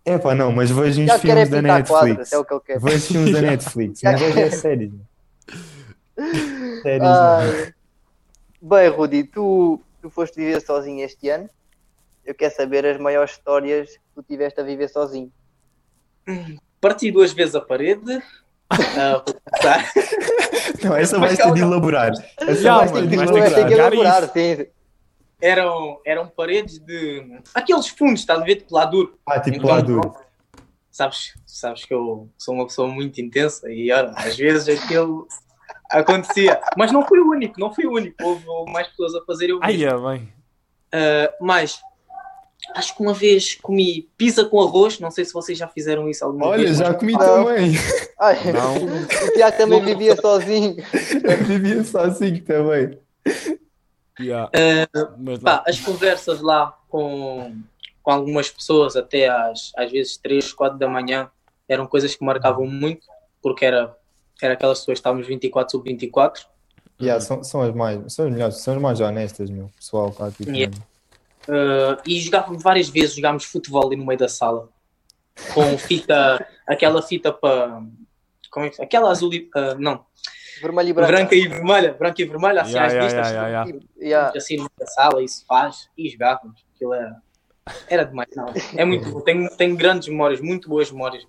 [0.05, 2.31] É pá, não, mas vejo uns Já quer é filmes da Netflix.
[2.33, 2.79] é o que ele quer.
[2.79, 4.91] Vejo filmes da Netflix, não Já vejo é séries.
[6.83, 7.73] Séries.
[8.61, 11.49] Bem, Rudi, tu, tu foste viver sozinho este ano.
[12.25, 15.31] Eu quero saber as maiores histórias que tu tiveste a viver sozinho.
[16.79, 18.21] Parti duas vezes a parede.
[18.69, 19.91] Começar.
[20.83, 22.11] Não, essa vais ter de elaborar.
[22.39, 24.29] Essa vais mano, ter de elaborar.
[24.29, 24.65] sim.
[25.39, 27.39] eram, eram paredes de.
[27.53, 28.57] Aqueles fundos, estás a ver?
[28.57, 29.19] Tipo lá duro.
[29.25, 30.15] Ah, tipo Então, lá duro.
[30.89, 35.27] Sabes, sabes que eu sou uma pessoa muito intensa e olha, às vezes aquilo
[35.91, 36.59] acontecia.
[36.77, 38.15] Mas não fui o único, não fui o único.
[38.23, 40.09] Houve, houve mais pessoas a fazer eu Ai, mesmo.
[40.09, 40.33] é bem.
[40.93, 41.79] Ah, mas
[42.75, 44.99] acho que uma vez comi pizza com arroz.
[44.99, 46.77] Não sei se vocês já fizeram isso alguma Olha, vez.
[46.77, 47.19] já mas- comi Não.
[47.19, 47.71] também.
[48.19, 48.75] Ai, Não.
[49.27, 50.75] o Tiago também vivia sozinho.
[51.23, 52.99] Eu vivia sozinho também.
[54.19, 54.49] Yeah.
[55.17, 55.43] Mas não.
[55.43, 57.55] Pá, as conversas lá com,
[58.03, 61.29] com algumas pessoas até às, às vezes 3, 4 da manhã
[61.67, 63.07] eram coisas que marcavam muito,
[63.41, 63.95] porque era,
[64.41, 66.45] era aquelas pessoas que estávamos 24 sobre 24.
[67.01, 69.69] Yeah, são, são as mais, são as melhores, são as mais honestas, meu.
[69.75, 70.51] Pessoal, tá tipo.
[70.51, 70.75] Yeah.
[71.47, 74.69] Uh, e jogávamos várias vezes, jogámos futebol ali no meio da sala
[75.53, 77.81] com fita, aquela fita para.
[78.51, 79.49] Como é que Aquela azul e.
[79.55, 80.05] uh, não,
[80.61, 81.11] Vermelho e branco.
[81.11, 83.31] branca e vermelha, branca e vermelha, assim Yeah, às yeah, vistas.
[83.31, 83.87] yeah, yeah, yeah.
[83.99, 84.37] Yeah.
[84.37, 86.63] assim no meio da sala, isso faz, e jogávamos.
[86.75, 87.15] Aquilo era.
[87.87, 88.45] Era demais, não.
[88.75, 89.21] É muito bom.
[89.21, 91.25] Tenho, tenho grandes memórias, muito boas memórias.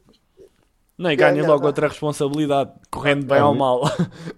[1.03, 3.83] Não, e ganha logo outra responsabilidade, correndo bem Ah, ou mal.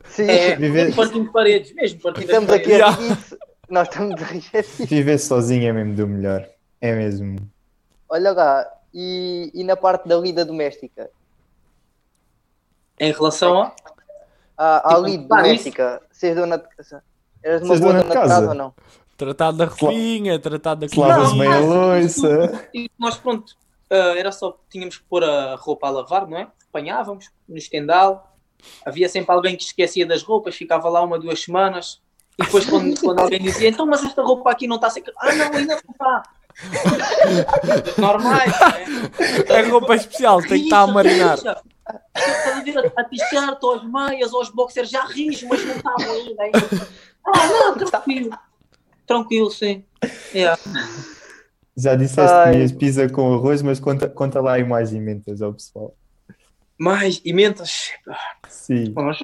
[0.05, 3.03] Sim, É, Viver- partindo de paredes, mesmo partindo estamos aqui a Yeah.
[3.03, 3.39] isso.
[3.69, 4.87] Nós estamos a rir disso.
[4.87, 6.49] Viver sozinho é mesmo do melhor.
[6.81, 7.37] É mesmo.
[8.09, 11.11] Olha lá, e, e na parte da vida doméstica?
[12.99, 13.73] Em relação a.
[14.57, 17.03] A, a Tipo, lida doméstica, seres dona de casa.
[17.43, 18.49] Eras uma boa dona de casa casa?
[18.49, 18.75] ou não?
[19.17, 22.69] Tratado da roupinha, tratado da lavas meia mas- louça.
[22.73, 23.55] E nós, pronto,
[23.95, 26.49] ah, era só tínhamos que pôr a roupa a lavar, não é?
[26.69, 28.37] Apanhávamos no estendal,
[28.85, 32.03] havia sempre alguém que esquecia das roupas, ficava lá uma, duas semanas,
[32.39, 35.33] e depois quando, quando alguém dizia, então, mas esta roupa aqui não está seca, ah,
[35.33, 36.23] não, ainda não está.
[37.99, 38.53] Normais,
[39.49, 41.37] não É roupa especial, tem que estar a marinar.
[41.37, 41.63] Rija.
[42.17, 45.77] Estás a ver a, t-shirt, ou as meias, ou os boxers já rijo, mas não
[45.77, 46.43] estavam ainda.
[46.43, 46.89] ainda.
[47.27, 48.39] Ah, não, tranquilo.
[49.07, 49.85] Tranquilo, sim.
[50.35, 50.59] Yeah.
[51.77, 52.45] Já disseste Ai.
[52.47, 55.95] que comias pizza com arroz, mas conta, conta lá aí mais emendas ao pessoal.
[56.79, 57.91] Mais emendas.
[58.49, 58.93] Sim.
[58.95, 59.19] Nós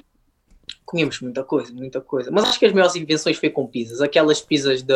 [0.85, 2.29] comíamos muita coisa, muita coisa.
[2.31, 4.01] Mas acho que as maiores invenções foi com pizzas.
[4.01, 4.93] Aquelas pizzas de,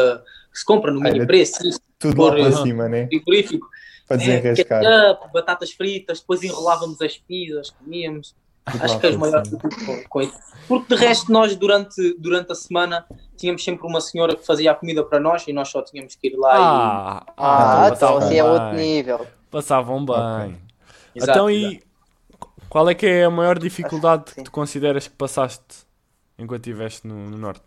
[0.52, 1.60] que se compra no mini Olha, preço,
[2.00, 2.64] Tudo lá Por- para Aham.
[2.64, 3.08] cima, né?
[3.08, 3.68] frigorífico.
[4.08, 4.82] Para É, desenrascar.
[4.82, 8.36] ketchup, batatas fritas, depois enrolávamos as pizzas, comíamos.
[8.72, 9.62] Tudo Acho que maiores cima.
[10.10, 10.34] com- isso.
[10.68, 13.06] Porque de resto, nós durante, durante a semana
[13.38, 16.28] tínhamos sempre uma senhora que fazia a comida para nós e nós só tínhamos que
[16.28, 19.28] ir lá Ah, Ah, Ah, então passavam assim é outro nível.
[19.52, 20.16] Passavam bem.
[20.16, 20.56] Ok.
[21.14, 21.18] e.
[21.20, 21.74] Exato, Então, exato.
[21.76, 21.84] e
[22.68, 25.86] qual é que é a maior dificuldade que que tu consideras que passaste
[26.40, 27.62] enquanto estiveste no, no Norte?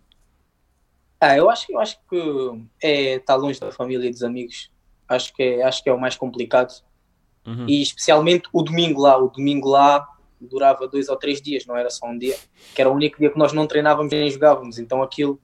[1.21, 4.71] Ah, eu acho, eu acho que é estar longe da família e dos amigos.
[5.09, 6.73] Acho que é, acho que é o mais complicado.
[7.47, 7.67] Uhum.
[7.69, 9.17] E especialmente o domingo lá.
[9.17, 10.07] O domingo lá
[10.41, 12.37] durava dois ou três dias, não era só um dia.
[12.75, 14.79] Que era o único dia que nós não treinávamos nem jogávamos.
[14.79, 15.41] Então aquilo.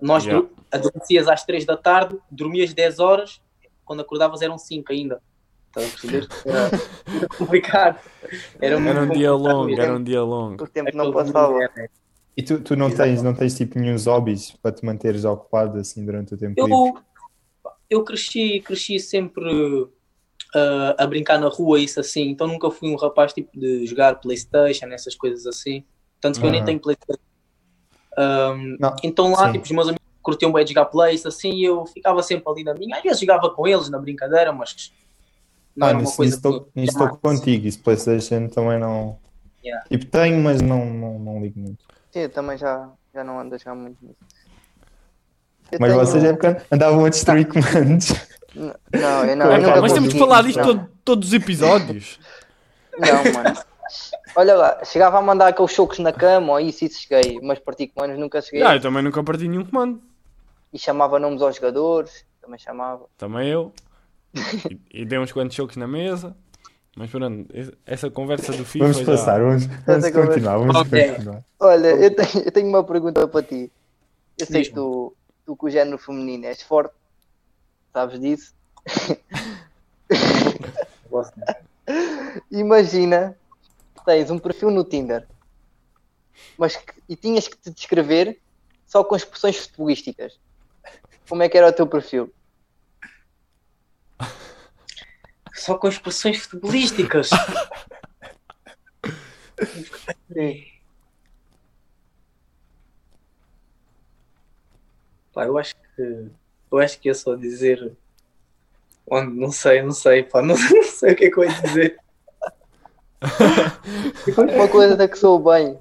[0.00, 0.48] Nós Yeah.
[0.70, 3.40] adormecias às três da tarde, dormias 10 horas,
[3.84, 5.22] quando acordavas eram 5 ainda.
[5.68, 6.28] Estás a perceber?
[6.44, 6.70] Era,
[7.38, 7.98] complicado.
[8.60, 9.82] Era, Era um dia longo, mesmo.
[9.82, 10.64] era um dia longo.
[10.64, 11.56] O tempo não passava.
[12.36, 16.04] E tu, tu não tens, não tens tipo nenhum hobbies para te manteres ocupado assim
[16.04, 16.72] durante o tempo livre?
[16.72, 19.86] Eu, eu cresci, cresci sempre
[20.54, 22.28] ah, a brincar na rua, isso assim.
[22.28, 25.84] Então nunca fui um rapaz tipo de jogar Playstation, essas coisas assim.
[26.20, 26.66] Tanto que eu nem Aham.
[26.66, 27.22] tenho Playstation.
[28.78, 29.52] Não, então lá, sim.
[29.52, 32.44] tipo, os meus amigos curtiam bem de jogar Play, isso assim, e eu ficava sempre
[32.50, 32.96] ali na minha.
[32.96, 34.92] Às vezes jogava com eles na brincadeira, mas
[35.74, 37.66] não Ah, era uma nisso coisa estou que- estou contigo.
[37.66, 39.18] Isso PlayStation também não.
[39.64, 39.84] Yeah.
[39.88, 41.84] Tipo, tenho, mas não, não, não ligo muito.
[42.10, 44.16] Sim, eu também já, já não ando a jogar muito nisso.
[45.72, 48.08] Eu Mas tenho- vocês é porque andavam a destruir comandos.
[48.54, 49.52] Não, eu não.
[49.52, 52.18] Eu mas temos de falar disto todo- todos os episódios.
[52.98, 53.56] Não, mano.
[54.36, 57.86] olha lá, chegava a mandar aqueles chocos na cama ou isso, isso cheguei, mas parti
[57.88, 58.62] comandos nunca cheguei.
[58.62, 60.00] Ah, eu também nunca parti nenhum comando.
[60.72, 63.04] E chamava nomes aos jogadores, também chamava.
[63.18, 63.72] Também eu.
[64.92, 66.34] E, e dei uns quantos chocos na mesa.
[66.96, 67.46] Mas pronto,
[67.86, 69.04] essa conversa do FIFA Vamos já...
[69.06, 71.08] passar, vamos, vamos continuar, vamos Ok.
[71.08, 71.42] continuar.
[71.58, 73.72] Olha, eu tenho, eu tenho uma pergunta para ti.
[74.38, 75.14] Eu sei que tu,
[75.46, 76.92] tu com o género feminino és forte,
[77.92, 78.54] sabes disso?
[82.50, 83.36] Imagina
[83.94, 85.26] que tens um perfil no Tinder,
[86.56, 88.40] mas que, e tinhas que te descrever
[88.86, 90.40] só com expressões futebolísticas.
[91.28, 92.32] Como é que era o teu perfil?
[95.54, 97.30] Só com expressões futebolísticas.
[105.32, 106.28] Pá, eu acho que
[106.72, 107.96] eu acho que ia só dizer
[109.06, 111.62] onde não sei, não sei, pá, não, não sei o que é que eu ia
[111.62, 111.98] dizer.
[114.56, 115.78] Uma coisa que sou bem.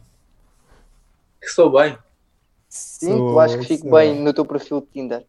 [1.40, 1.98] Que sou bem.
[2.70, 5.26] Sim, tu acho que fico Sou- bem no teu perfil de Tinder.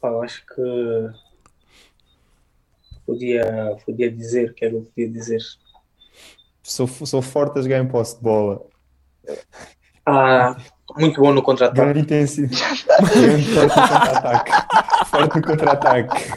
[0.00, 0.62] Pá, eu acho que
[3.06, 5.40] podia, podia dizer, o que é que eu podia dizer.
[6.62, 8.64] Sou, sou forte a jogar em posse de bola.
[10.06, 10.56] Ah,
[10.98, 11.80] muito bom no contra-ataque.
[11.80, 12.84] Grande intensidade.
[13.14, 14.52] Grande forte no contra-ataque.
[15.10, 16.32] Forte no contra-ataque.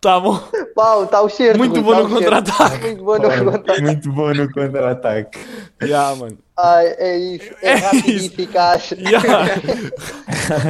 [0.00, 0.38] Tá bom.
[0.74, 1.58] Pau, está o cheiro.
[1.58, 2.24] Muito Rui, bom tá no o cheiro.
[2.36, 2.86] contra-ataque.
[2.86, 3.80] Muito bom no contra-ataque.
[3.82, 5.38] Muito bom no contra-ataque.
[5.82, 6.38] Já, mano.
[6.58, 7.50] Ai, é isso.
[7.62, 8.24] É, É rápido isso.
[8.24, 8.82] e eficaz.
[8.98, 9.18] Já.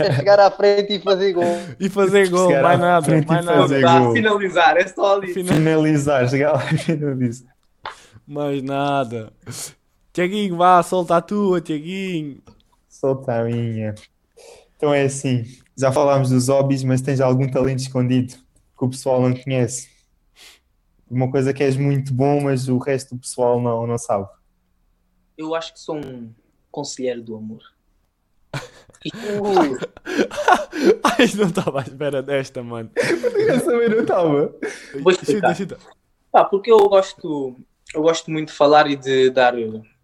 [0.06, 1.58] É chegar à frente e fazer gol.
[1.80, 4.06] E fazer gol, Chegar mais nada, frente mais fazer nada.
[4.06, 5.34] Tá, finalizar, é só ali.
[5.34, 7.53] Final- Finalizar, chegar lá e finalizar.
[8.26, 9.32] Mais nada.
[10.12, 12.42] Tiaguinho, vá, solta a tua, Tiaguinho.
[12.88, 13.94] Solta a minha.
[14.76, 15.44] Então é assim,
[15.76, 19.88] já falámos dos hobbies, mas tens algum talento escondido que o pessoal não conhece?
[21.10, 24.28] Uma coisa que és muito bom, mas o resto do pessoal não, não sabe.
[25.36, 26.32] Eu acho que sou um
[26.70, 27.62] conselheiro do amor.
[31.02, 32.90] Ai, não estava à espera desta, mano.
[32.96, 34.54] Eu também não estava.
[35.00, 35.54] Vou explicar.
[35.54, 35.94] Chuta, chuta.
[36.32, 37.56] Pá, porque eu gosto,
[37.94, 39.54] eu gosto muito de falar e de dar,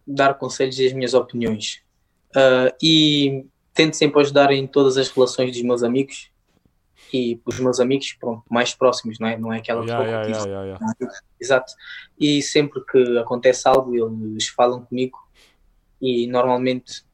[0.07, 1.83] dar conselhos e as minhas opiniões.
[2.35, 6.31] Ah, e tento sempre ajudar em todas as relações dos meus amigos
[7.12, 9.37] e os meus amigos pronto, mais próximos, não é?
[9.37, 10.79] Não é aquela que ya, diz- ya, ya.
[11.40, 11.72] Exato.
[12.18, 15.18] E sempre que acontece algo, eles falam comigo
[16.00, 17.05] e normalmente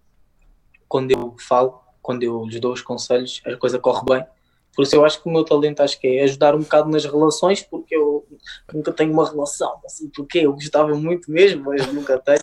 [0.89, 4.27] quando eu falo, quando eu lhes dou os conselhos, a coisa corre bem.
[4.77, 7.05] Por isso eu acho que o meu talento acho que é ajudar um bocado nas
[7.07, 8.27] relações, porque eu
[8.73, 12.39] nunca tenho uma relação, não sei porquê, eu gostava muito mesmo, mas nunca tenho.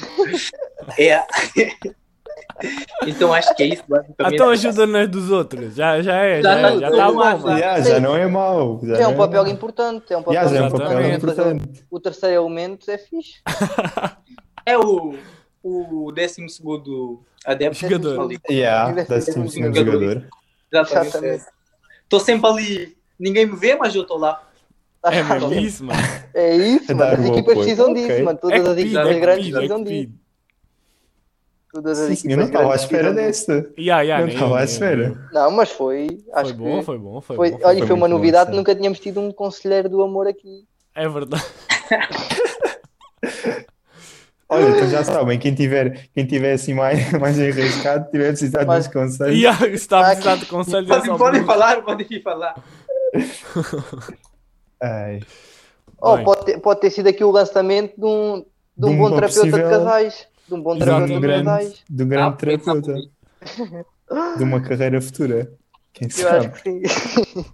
[0.98, 1.24] É.
[3.06, 4.34] então acho que é isso, basicamente.
[4.34, 5.76] Então ajuda nas dos outros.
[5.76, 7.58] Já, já é, já, Já é, já tudo tá bom.
[7.58, 8.82] Já, já não é mau.
[8.84, 9.52] Já é um não papel mau.
[9.52, 10.12] importante.
[10.12, 11.86] É um papel Já, já é um papel importante.
[11.92, 13.42] O terceiro elemento é fixe.
[14.66, 15.14] É o,
[15.62, 17.80] o décimo segundo adepto.
[17.80, 18.22] Jogador.
[18.22, 18.40] Ali.
[18.50, 18.96] Yeah,
[19.38, 19.92] um segundo jogador.
[19.92, 20.28] jogador.
[20.72, 21.08] Exatamente.
[21.08, 21.46] Exatamente.
[22.14, 24.48] Estou sempre ali, ninguém me vê, mas eu estou lá.
[25.04, 26.00] É mesmo isso, mano.
[26.32, 27.24] É isso, É mano.
[27.24, 28.38] As equipas precisam disso, mano.
[28.40, 30.14] Todas É as equipas é grandes é precisam disso.
[31.72, 33.54] Todas as Sim, senhor, não equipas estava à espera desta.
[33.76, 34.64] Não estava eu, à eu, eu.
[34.64, 35.30] espera.
[35.34, 36.24] Não, mas foi.
[36.34, 37.60] Acho Foi bom, que foi bom, foi foi, bom.
[37.64, 38.56] olha, foi foi uma novidade.
[38.56, 40.68] Nunca tínhamos tido um conselheiro do amor aqui.
[40.94, 41.44] É verdade.
[44.54, 48.86] Olha, então já sabem, quem tiver, quem tiver assim mais, mais enrascado, tiver precisado Mas-
[48.88, 52.22] dos conselhos, se está a precisar de conselhos, é Podem, podem por- falar, podem vir
[52.22, 52.56] falar.
[54.82, 55.20] ai,
[56.06, 56.26] Oh, Bem.
[56.26, 59.44] pode, ter, pode ter sido aqui o lançamento de um, de um De bom terapeuta
[59.46, 60.28] de possível- casais.
[60.50, 61.84] De um bom de terapeuta um de grande, casais.
[61.90, 62.94] de um grande Ah, terapeuta,
[64.38, 65.50] de uma carreira futura.
[65.94, 66.62] Quem Eu acho sabe?
[66.62, 67.46] que sim.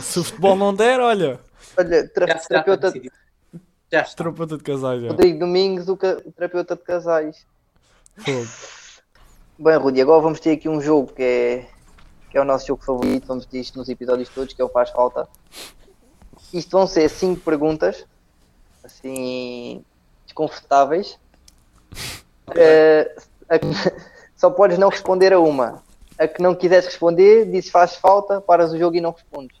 [0.00, 1.38] Se o futebol não der, olha,
[1.76, 2.92] Olha, tra- terapeuta.
[3.92, 4.16] Já está.
[4.16, 5.02] terapeuta de casais.
[5.02, 5.08] Já.
[5.08, 7.46] Rodrigo Domingos, o, ca- o terapeuta de casais.
[8.16, 8.46] Fogo.
[9.58, 11.68] Bem, Rudi, agora vamos ter aqui um jogo que é,
[12.30, 13.26] que é o nosso jogo favorito.
[13.26, 15.28] Vamos ter isto nos episódios todos, que é o Faz Falta.
[16.52, 18.06] Isto vão ser cinco perguntas,
[18.84, 19.84] assim,
[20.24, 21.18] desconfortáveis.
[23.48, 23.66] A que-
[24.36, 25.82] só podes não responder a uma.
[26.18, 29.56] A que não quiseres responder, dizes faz falta, paras o jogo e não respondes.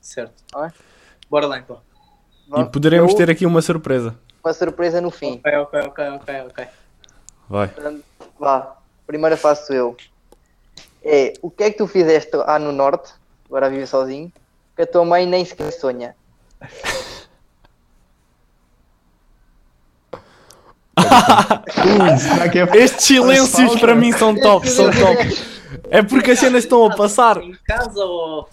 [0.00, 0.42] Certo.
[0.54, 0.72] Ah.
[1.28, 1.80] Bora lá então.
[2.54, 4.14] E poderemos ter aqui uma surpresa.
[4.44, 5.40] uma surpresa no fim.
[5.44, 6.66] Ok, ok, ok, ok, ok.
[7.48, 7.68] Vai.
[7.68, 8.04] Portanto,
[8.38, 9.96] Vá, primeira faço eu.
[11.02, 13.12] É, o que é que tu fizeste lá no norte,
[13.46, 14.30] agora a viver sozinho,
[14.74, 16.14] que a tua mãe nem sequer sonha?
[20.98, 25.56] Ui, será que é Estes silêncios para mim são top, são top.
[25.90, 27.36] É porque as cenas estão a passar.
[27.36, 28.48] Em casa ou.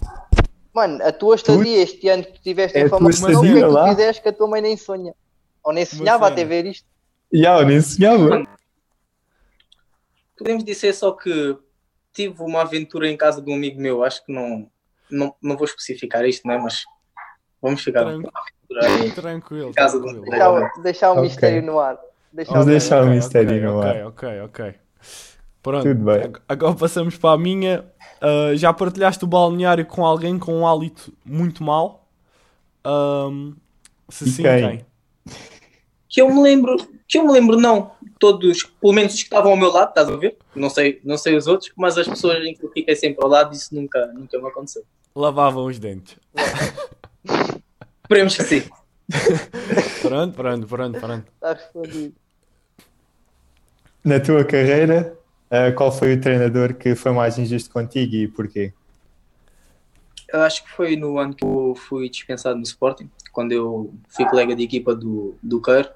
[0.73, 3.61] Mano, a tua estadia este ano que tu tiveste É em Famalicão, o que é
[3.61, 5.13] que tu fizeste que a tua mãe nem sonha?
[5.63, 6.85] Ou nem sonhava até ver isto?
[7.31, 8.43] Já, eu nem sonhava.
[10.37, 11.57] Podemos dizer só que
[12.11, 14.03] tive uma aventura em casa de um amigo meu.
[14.03, 14.69] Acho que não,
[15.09, 16.57] não, não vou especificar isto, não é?
[16.57, 16.83] Mas
[17.61, 18.31] vamos chegar Tranquilo.
[18.31, 19.11] uma aventura aí.
[19.11, 19.73] Tranquilo.
[19.73, 20.25] Casa do tranquilo.
[20.25, 20.39] André.
[20.39, 21.23] Deixar, deixar o Ok.
[21.23, 21.99] mistério no ar.
[22.31, 24.07] Deixar Vamos o deixar o Ok, mistério no ok, ar.
[24.07, 24.75] Ok, ok,
[25.63, 25.83] Pronto.
[25.83, 26.23] Tudo bem.
[26.25, 27.85] Ag- Agora passamos para a minha.
[28.21, 32.05] Uh, já partilhaste o balneário com alguém com um hálito muito mau?
[32.85, 33.53] Ahm,
[34.09, 34.59] se E sim, quem?
[34.59, 34.85] quem?
[36.09, 36.75] Que eu me lembro,
[37.07, 37.91] que eu me lembro, não.
[38.19, 40.37] Todos, pelo menos os que estavam ao meu lado, estás a ver?
[40.55, 43.29] Não sei, não sei os outros, mas as pessoas em que eu fiquei sempre ao
[43.29, 44.83] lado, isso nunca, nunca me aconteceu.
[45.15, 46.15] Lavavam os dentes.
[48.03, 48.63] Esperemos que sim.
[50.01, 51.25] Pronto, pronto, pronto, pronto.
[51.33, 52.13] Está respondido.
[54.03, 55.17] Na tua carreira,
[55.53, 58.73] ah, qual foi o treinador que foi mais injusto contigo e porquê?
[60.33, 64.25] Eu acho que foi no ano que eu fui dispensado no Sporting, quando eu fui
[64.25, 65.89] colega de equipa do, do Queiro.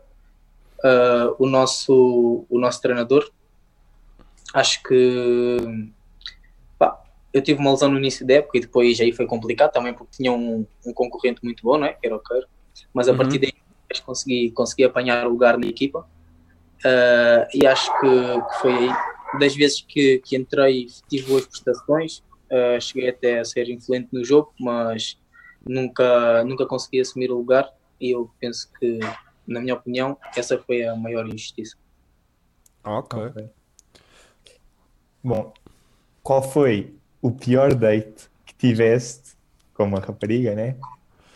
[0.84, 3.28] Ah, o, nosso, o nosso treinador,
[4.54, 5.58] acho que
[6.78, 7.02] pá,
[7.34, 10.17] eu tive uma lesão no início da época e depois aí foi complicado também porque
[10.17, 11.93] tinha um, um concorrente muito bom, não é?
[11.93, 12.46] que era o Queiro.
[12.93, 13.17] Mas a Uhum.
[13.17, 13.54] partir daí
[14.06, 16.08] consegui, consegui apanhar o lugar na equipa.
[16.86, 18.08] Ah, e acho que,
[18.50, 18.89] que foi aí,
[19.40, 22.24] das vezes que, que entrei, tive boas prestações.
[22.50, 25.20] Uh, cheguei até a ser influente no jogo, mas
[25.68, 29.00] nunca, nunca consegui assumir o lugar e eu penso que,
[29.46, 31.76] na minha opinião, essa foi a maior injustiça.
[32.84, 33.20] Ok.
[35.24, 35.54] Bom,
[36.24, 39.36] qual foi o pior date que tiveste
[39.74, 40.78] com uma rapariga, né?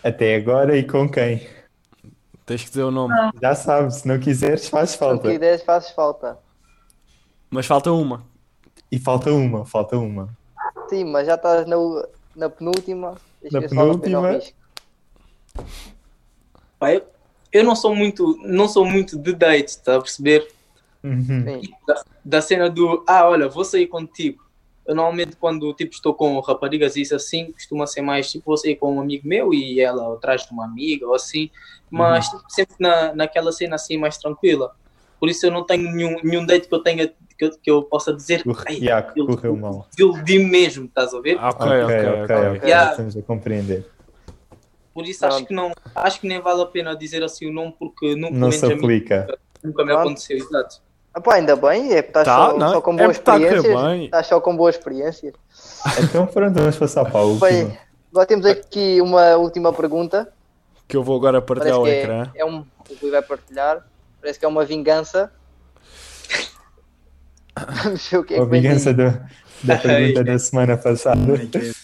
[0.03, 1.45] Até agora e com quem?
[2.45, 3.13] Tens que dizer o nome.
[3.41, 5.31] Já sabes, se não quiseres, faz Se não falta.
[5.31, 6.39] quiseres, fazes falta.
[7.51, 8.23] Mas falta uma.
[8.89, 10.29] E falta uma, falta uma.
[10.87, 11.75] Sim, mas já estás na,
[12.35, 13.15] na penúltima.
[13.51, 14.39] Na penúltima.
[16.79, 17.03] Pá, eu,
[17.51, 20.47] eu não sou muito, não sou muito de dates, está a perceber?
[21.03, 21.61] Uhum.
[21.85, 24.43] Da, da cena do, ah, olha, vou sair contigo.
[24.85, 28.57] Eu normalmente quando tipo, estou com raparigas e isso assim, costuma ser mais tipo, vou
[28.57, 31.49] sair com um amigo meu e ela atrás de uma amiga ou assim,
[31.89, 34.75] mas tipo, sempre na, naquela cena assim mais tranquila.
[35.19, 37.83] Por isso eu não tenho nenhum, nenhum date que eu tenha que eu, que eu
[37.83, 39.87] possa dizer O "Ai, yeah, que eu- correu mal.
[39.89, 41.37] desiludi mesmo, estás a ver?
[41.39, 42.57] Ah, ok, Ok, ok, ok, ok.
[42.57, 42.67] ok.
[42.69, 42.91] Yeah.
[42.91, 43.85] Estamos a compreender.
[44.93, 47.73] Por isso acho que não, acho que nem vale a pena dizer assim o nome
[47.79, 49.37] porque nunca, Não se menos a mim, aplica.
[49.63, 50.81] nunca me aconteceu, exato.
[51.13, 53.37] Ah, pá, ainda bem, é porque estás Tá, só, não, só com é boas correr
[53.57, 54.01] experiências.
[54.03, 55.33] Estás só com boas experiências.
[56.03, 57.47] Então pronto, vamos passar para a última.
[57.49, 57.77] Bem,
[58.11, 60.31] agora temos aqui uma última pergunta.
[60.87, 62.31] Que eu vou agora partilhar Parece o que ecrã.
[62.35, 62.59] é, é um.
[62.89, 63.85] O Rui vai partilhar.
[64.21, 65.31] Parece que é uma vingança.
[67.55, 69.27] Vamos ver o que é que vem vingança da,
[69.63, 71.21] da pergunta da semana passada.
[71.25, 71.75] Como é que é,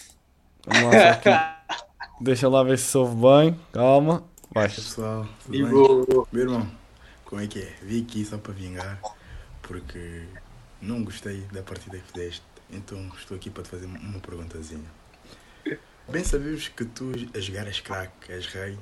[0.65, 1.41] Vamos lá, aqui.
[2.19, 3.59] Deixa lá ver se soube bem.
[3.71, 4.23] Calma.
[4.53, 4.69] Vai.
[4.69, 5.27] pessoal?
[5.45, 5.71] Tudo E bem?
[5.71, 6.71] vou, Meu irmão,
[7.25, 7.75] como é que é?
[7.81, 9.05] Vim aqui só para vingar,
[9.61, 10.27] porque
[10.81, 14.89] não gostei da partida que fizeste, então estou aqui para te fazer uma perguntazinha.
[16.07, 18.77] Bem sabemos que tu a jogar és craque, és rei,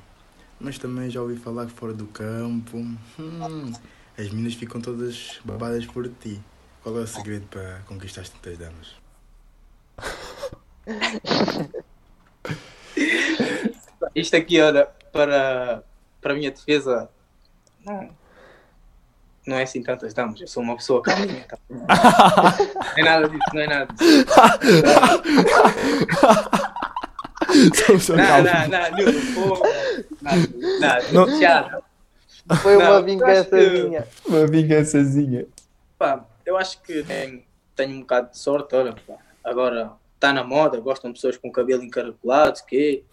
[0.60, 3.74] mas também já ouvi falar que fora do campo, hum,
[4.18, 6.42] as minas ficam todas babadas por ti.
[6.86, 8.94] Qual é o segredo para conquistar as tantas damas?
[14.14, 15.82] Isto aqui, olha, para,
[16.22, 17.10] para a minha defesa,
[17.84, 18.10] não,
[19.48, 20.40] não é assim tantas damas.
[20.40, 21.44] Eu sou uma pessoa calminha.
[21.48, 21.58] Tá?
[21.68, 24.26] Não é nada disso, não é nada disso.
[27.86, 28.48] Sou- sou Não, calmo.
[28.48, 29.64] não, não, Nilton, pô.
[30.22, 30.48] Nada,
[30.80, 31.40] nada, Não.
[31.42, 31.82] já,
[32.62, 34.08] Foi Não, uma eu acho vingançazinha.
[34.28, 35.46] Uma vingançazinha.
[35.98, 37.44] pá, eu acho que tenho,
[37.76, 38.96] tenho um bocado de sorte, olha.
[39.44, 43.04] Agora está na moda, gostam de pessoas com cabelo encaracolado, que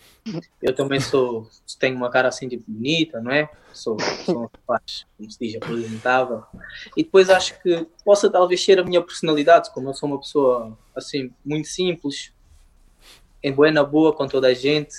[0.62, 1.47] eu também sou,
[1.79, 3.51] tenho uma cara assim tipo bonita, não é?
[3.73, 6.42] Sou, sou um rapaz, como se diz, apresentável.
[6.97, 10.79] E depois acho que possa talvez ser a minha personalidade, como eu sou uma pessoa
[10.95, 12.33] assim, muito simples,
[13.42, 14.95] em boa na boa com toda a gente.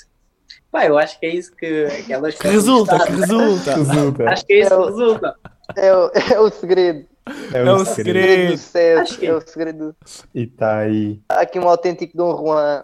[0.70, 3.76] Pá, eu acho que é isso que, que elas resulta, que resulta.
[3.76, 4.30] Resulta.
[4.30, 5.36] Acho que é isso que Eu- resulta.
[5.78, 7.08] É o, é o segredo.
[7.54, 8.52] É É o segredo.
[8.52, 9.18] do sucesso.
[9.20, 9.96] Que- É o segredo.
[10.36, 11.22] E está aí.
[11.30, 12.84] Há aqui um autêntico Dom Juan.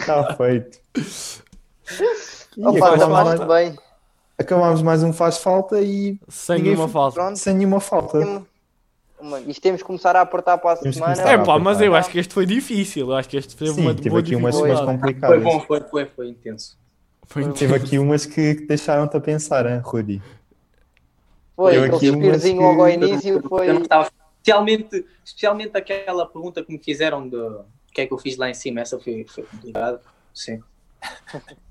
[0.00, 0.78] Está feito.
[2.56, 3.78] E Opa, acabámos, acabaste mais, bem.
[4.38, 7.14] acabámos mais um faz falta e Sem Ninguém nenhuma falta.
[7.14, 7.36] Pronto.
[7.38, 8.18] sem nenhuma falta.
[8.18, 11.22] Temos- Isto temos que começar a aportar para a Temos semana.
[11.22, 11.98] É pá, mas eu apertar.
[12.00, 13.08] acho que este foi difícil.
[13.10, 14.84] Eu acho que este teve Sim, uma boa aqui umas mais dificuldade.
[14.86, 15.42] Foi complicadas.
[15.42, 16.76] bom, foi, foi, foi intenso.
[17.28, 20.22] Foi Teve aqui umas que que deixaram-te a pensar, hein, Rudy?
[21.56, 23.68] Foi, aquele suspirozinho logo ao início foi.
[23.80, 24.10] Estava-
[24.46, 28.48] Especialmente, especialmente aquela pergunta que me fizeram de o que é que eu fiz lá
[28.48, 30.00] em cima, essa foi, foi complicada.
[30.32, 30.62] Sim.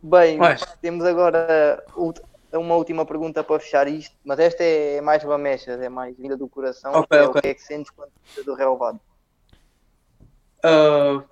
[0.00, 0.56] Bem, Ué.
[0.80, 1.82] temos agora
[2.52, 6.48] uma última pergunta para fechar isto, mas esta é mais lamechas, é mais vinda do
[6.48, 6.92] coração.
[6.92, 7.38] Ok, que é ok.
[7.38, 9.00] O que é que sentes quando fica do relevado?
[10.64, 11.24] Ah,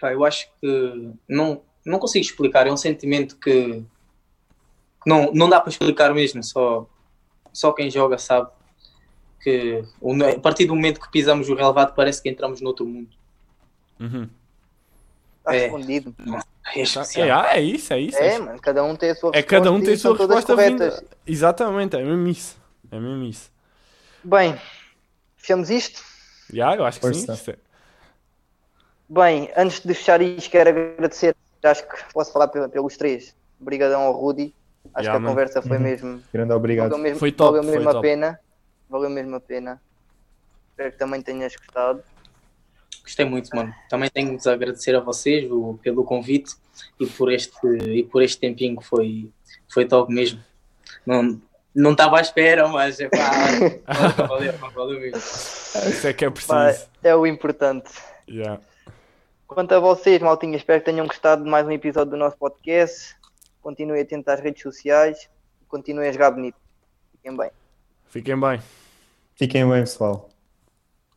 [0.00, 2.66] pá, eu acho que não, não consigo explicar.
[2.66, 3.82] É um sentimento que
[5.06, 6.42] não, não dá para explicar mesmo.
[6.42, 6.86] Só,
[7.52, 8.50] só quem joga sabe
[9.40, 13.08] que o- a partir do momento que pisamos o relevado parece que entramos noutro mundo.
[14.00, 14.28] Uhum.
[15.38, 15.58] Está É.
[15.60, 16.14] respondido.
[16.74, 16.80] É
[17.20, 18.18] É, ah, é isso, é isso.
[18.18, 19.56] É, mano, cada um tem a sua É resposta.
[19.62, 21.04] cada um tem a sua resposta vinda.
[21.24, 22.58] Exatamente, é mesmo isso.
[22.90, 23.50] É mesmo isso.
[24.24, 24.60] Bem,
[25.36, 26.02] fechamos isto.
[26.52, 27.12] Já, eu acho que sim.
[27.26, 27.32] Força.
[27.34, 27.56] Isto é-
[29.08, 31.36] Bem, antes de fechar isto, quero agradecer.
[31.62, 33.34] Acho que posso falar pe- pelos três.
[33.60, 34.52] Obrigadão ao Rudy.
[34.94, 35.28] Acho Yeah, que a man.
[35.28, 35.82] conversa foi Uhum.
[35.82, 36.22] mesmo.
[36.32, 36.90] Grande obrigado.
[36.90, 38.02] Valeu mesmo, Foi top, valeu mesmo foi a top.
[38.06, 38.40] pena.
[38.88, 39.82] Valeu mesmo a pena.
[40.70, 42.02] Espero que também tenhas gostado.
[43.02, 43.72] Gostei muito, mano.
[43.88, 46.54] Também tenho de agradecer a vocês o- pelo convite
[47.00, 49.30] e por este, e por este tempinho que foi,
[49.72, 50.40] foi top mesmo.
[51.04, 51.40] Não
[51.78, 53.16] não estava à espera, mas é pá,
[54.26, 55.18] valeu, valeu, mesmo.
[55.18, 56.88] Isso é que é Pá, preciso.
[57.02, 57.90] é o importante.
[58.26, 58.58] Já.
[59.46, 63.14] Quanto a vocês, maltinha, espero que tenham gostado de mais um episódio do nosso podcast.
[63.66, 65.28] Continuem atentos às redes sociais.
[65.66, 66.54] Continuem a jogar bonito.
[67.10, 67.50] Fiquem bem.
[68.06, 68.60] Fiquem bem.
[69.34, 70.30] Fiquem bem, pessoal.